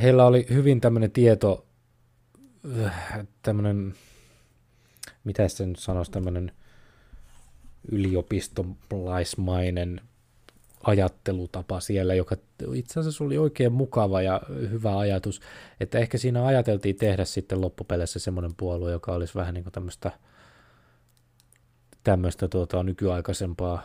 [0.02, 1.66] heillä oli hyvin tämmöinen tieto,
[3.44, 3.94] tämmöinen,
[5.24, 6.52] mitä se nyt sanoisi, tämmöinen
[7.92, 10.02] yliopistolaismainen
[10.84, 12.36] ajattelutapa siellä, joka
[12.74, 15.42] itse asiassa oli oikein mukava ja hyvä ajatus,
[15.80, 20.12] että ehkä siinä ajateltiin tehdä sitten loppupeleissä semmoinen puolue, joka olisi vähän niin kuin tämmöistä
[22.04, 23.84] tämmöistä tuota, nykyaikaisempaa,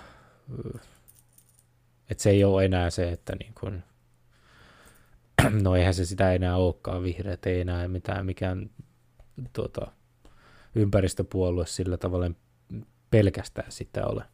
[2.11, 3.82] että se ei ole enää se, että niin kuin,
[5.62, 8.70] no eihän se sitä enää olekaan, vihreät ei enää mitään mikään
[9.53, 9.86] tuota,
[10.74, 12.30] ympäristöpuolue sillä tavalla
[13.11, 14.24] pelkästään sitä ole.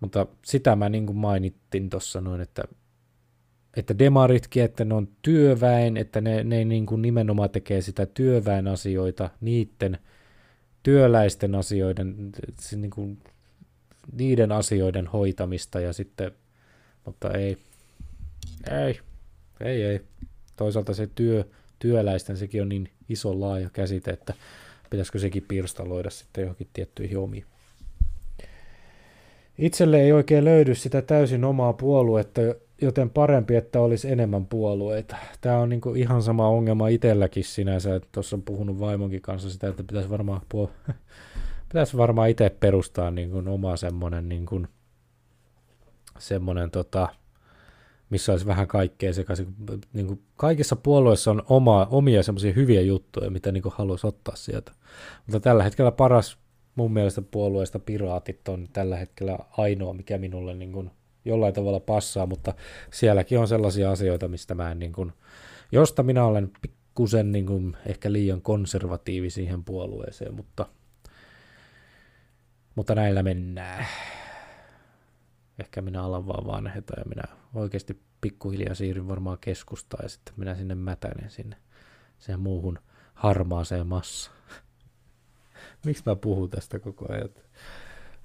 [0.00, 2.64] Mutta sitä mä niin kuin mainittin tuossa noin, että,
[3.76, 8.68] että demaritkin, että ne on työväen, että ne, ne niin kuin nimenomaan tekee sitä työväen
[8.68, 9.98] asioita, niiden
[10.82, 12.32] työläisten asioiden,
[12.76, 13.18] niin kuin,
[14.12, 16.32] niiden asioiden hoitamista ja sitten,
[17.04, 17.58] mutta ei,
[18.70, 19.00] ei,
[19.60, 20.00] ei, ei.
[20.56, 21.44] Toisaalta se työ,
[21.78, 24.34] työläisten, sekin on niin iso laaja käsite, että
[24.90, 27.44] pitäisikö sekin pirstaloida sitten johonkin tiettyihin omiin.
[29.58, 32.40] Itselle ei oikein löydy sitä täysin omaa puoluetta,
[32.82, 35.16] joten parempi, että olisi enemmän puolueita.
[35.40, 39.82] Tämä on niinku ihan sama ongelma itselläkin sinänsä, tuossa on puhunut vaimonkin kanssa sitä, että
[39.82, 40.92] pitäisi varmaan, puol-
[41.68, 44.66] pitäisi varmaan itse perustaa niinku oma semmoinen, niinku,
[46.18, 47.08] semmoinen tota,
[48.10, 49.54] missä olisi vähän kaikkea sekaisin.
[49.92, 54.72] Niin kuin kaikissa puolueissa on oma, omia semmoisia hyviä juttuja, mitä niin haluaisi ottaa sieltä.
[55.26, 56.38] Mutta tällä hetkellä paras
[56.76, 60.90] mun mielestä puolueesta piraatit on tällä hetkellä ainoa, mikä minulle niin kuin
[61.24, 62.54] jollain tavalla passaa, mutta
[62.92, 65.12] sielläkin on sellaisia asioita, mistä mä en niin kuin,
[65.72, 70.66] josta minä olen pikkusen niin kuin ehkä liian konservatiivi siihen puolueeseen, mutta,
[72.74, 73.86] mutta näillä mennään.
[75.58, 77.22] Ehkä minä alan vaan vanheta ja minä
[77.54, 81.56] oikeasti pikkuhiljaa siirryn varmaan keskustaan ja sitten minä sinne mätänen sinne
[82.18, 82.78] sen muuhun
[83.14, 84.36] harmaaseen massaan.
[85.84, 87.28] Miksi mä puhun tästä koko ajan?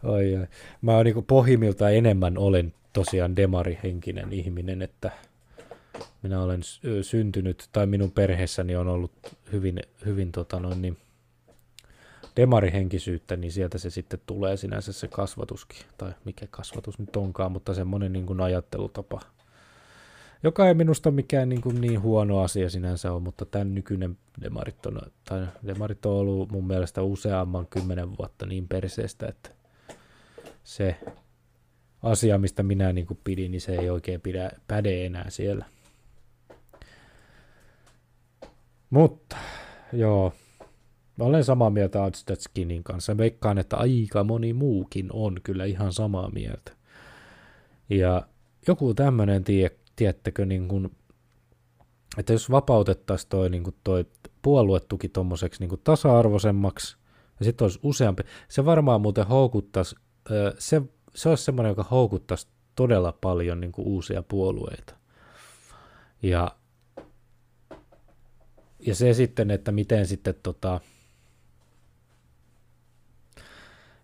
[0.03, 0.47] Oi, oi.
[0.81, 5.11] Mä oon niin pohjimmilta enemmän olen tosiaan demarihenkinen ihminen, että
[6.23, 6.61] minä olen
[7.01, 9.11] syntynyt, tai minun perheessäni on ollut
[9.51, 10.97] hyvin, hyvin tota noin, niin,
[12.35, 17.73] demarihenkisyyttä, niin sieltä se sitten tulee sinänsä se kasvatuskin, tai mikä kasvatus nyt onkaan, mutta
[17.73, 19.21] semmoinen niin ajattelutapa,
[20.43, 24.85] joka ei minusta mikään niin, kuin niin huono asia sinänsä ole, mutta tämän nykyinen demarit
[24.85, 29.49] on, tai demarit on ollut mun mielestä useamman kymmenen vuotta niin perseestä, että
[30.63, 30.97] se
[32.03, 35.65] asia, mistä minä niin kuin pidin, niin se ei oikein pidä, päde enää siellä.
[38.89, 39.37] Mutta,
[39.93, 40.33] joo,
[41.21, 43.17] Mä olen samaa mieltä Adstad Skinin kanssa.
[43.17, 46.71] Veikkaan, että aika moni muukin on kyllä ihan samaa mieltä.
[47.89, 48.27] Ja
[48.67, 49.71] joku tämmöinen, tie,
[50.01, 50.91] tiettäkö, niin kuin,
[52.17, 54.05] että jos vapautettaisiin toi, niin kuin toi
[54.41, 56.97] puoluetuki tuommoiseksi niin kuin tasa-arvoisemmaksi,
[57.39, 59.95] ja sitten olisi useampi, se varmaan muuten houkuttaisi,
[60.59, 60.81] se,
[61.15, 64.95] se olisi semmoinen, joka houkuttaisi todella paljon niin kuin uusia puolueita.
[66.23, 66.55] Ja,
[68.79, 70.79] ja se sitten, että miten sitten tota,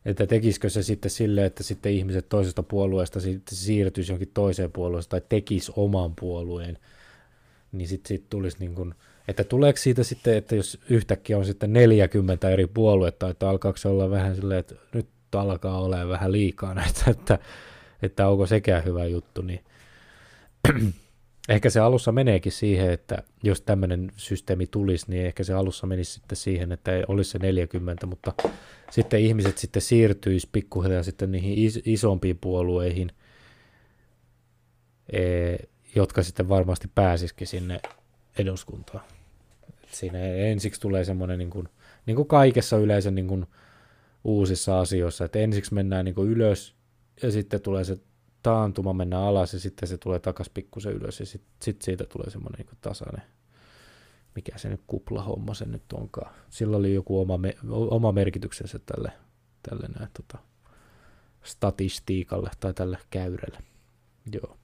[0.08, 5.22] että tekisikö se sitten sille, että sitten ihmiset toisesta puolueesta siirtyisi johonkin toiseen puolueeseen tai
[5.30, 6.78] tekisi oman puolueen,
[7.72, 8.96] niin sitten sit tulisi niin kuin,
[9.28, 13.88] että tuleeko siitä sitten, että jos yhtäkkiä on sitten 40 eri puoluetta, että alkaako se
[13.88, 17.40] olla vähän silleen, että nyt alkaa olla vähän liikaa näitä, että,
[18.02, 19.60] että onko sekään hyvä juttu, niin
[21.48, 26.12] ehkä se alussa meneekin siihen, että jos tämmöinen systeemi tulisi, niin ehkä se alussa menisi
[26.12, 28.34] sitten siihen, että olisi se 40, mutta
[28.92, 33.12] sitten ihmiset sitten siirtyisi pikkuhiljaa sitten niihin is- isompiin puolueihin,
[35.14, 35.22] e,
[35.96, 37.80] jotka sitten varmasti pääsisikin sinne
[38.40, 39.04] eduskuntaan.
[39.92, 41.70] Siinä ensiksi tulee semmoinen, niin kuin,
[42.06, 43.46] niin kuin kaikessa yleensä niin kuin
[44.24, 46.76] uusissa asioissa, että ensiksi mennään niin kuin ylös
[47.22, 47.98] ja sitten tulee se
[48.44, 52.30] taantuma mennä alas ja sitten se tulee takas pikkusen ylös ja sitten sit siitä tulee
[52.30, 53.22] semmoinen niin tasainen,
[54.36, 56.34] mikä se nyt kuplahomma se nyt onkaan.
[56.50, 59.12] Sillä oli joku oma, me, oma merkityksensä tälle,
[59.70, 60.44] tälle näin, tota,
[61.44, 63.58] statistiikalle tai tälle käyrälle.
[64.34, 64.58] Joo.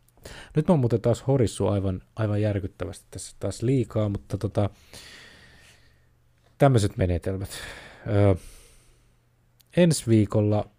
[0.56, 4.70] Nyt mä oon muuten taas horissu aivan, aivan järkyttävästi tässä taas liikaa, mutta tota,
[6.58, 7.50] tämmöiset menetelmät.
[8.08, 8.36] Öö,
[9.78, 10.70] ensi viikolla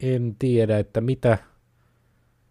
[0.00, 1.38] en tiedä, että mitä,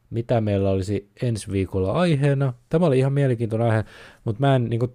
[0.09, 2.53] mitä meillä olisi ensi viikolla aiheena.
[2.69, 3.85] Tämä oli ihan mielenkiintoinen aihe,
[4.23, 4.91] mutta mä en, niin kuin,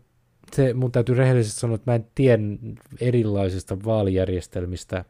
[0.52, 2.42] se, mun täytyy rehellisesti sanoa, että mä en tiedä
[3.00, 5.04] erilaisista vaalijärjestelmistä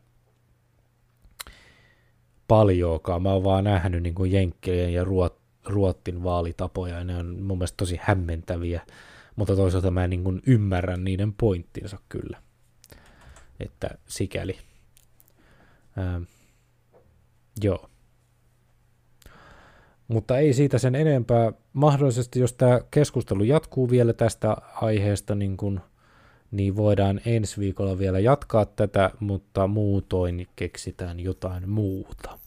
[2.49, 3.23] paljoakaan.
[3.23, 7.59] Mä oon vaan nähnyt niin kuin Jenkkien ja Ruot, Ruottin vaalitapoja, ja ne on mun
[7.59, 8.81] mielestä tosi hämmentäviä,
[9.37, 12.43] mutta toisaalta mä en niin kuin ymmärrä niiden pointtinsa kyllä.
[13.61, 14.59] Että sikäli.
[15.99, 16.23] Ähm
[17.63, 17.91] Joo.
[20.09, 21.53] Mutta ei siitä sen enempää.
[21.73, 25.81] Mahdollisesti, jos tämä keskustelu jatkuu vielä tästä aiheesta niin kuin
[26.51, 32.39] niin voidaan ensi viikolla vielä jatkaa tätä, mutta muutoin keksitään jotain muuta.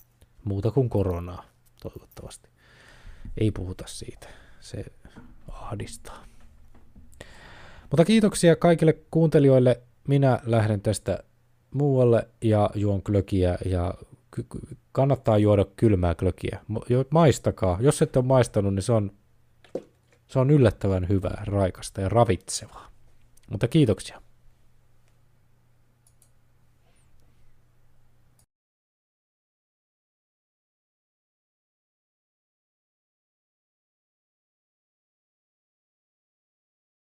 [0.43, 1.45] Muuta kuin koronaa,
[1.81, 2.49] toivottavasti.
[3.37, 4.27] Ei puhuta siitä.
[4.59, 4.85] Se
[5.51, 6.25] ahdistaa.
[7.89, 9.81] Mutta kiitoksia kaikille kuuntelijoille.
[10.07, 11.23] Minä lähden tästä
[11.71, 13.93] muualle ja juon klökiä ja
[14.93, 16.59] kannattaa juoda kylmää klökiä.
[17.09, 17.77] Maistakaa.
[17.81, 19.11] Jos ette ole maistanut, niin se on,
[20.27, 22.87] se on yllättävän hyvää, raikasta ja ravitsevaa.
[23.51, 24.22] Mutta kiitoksia.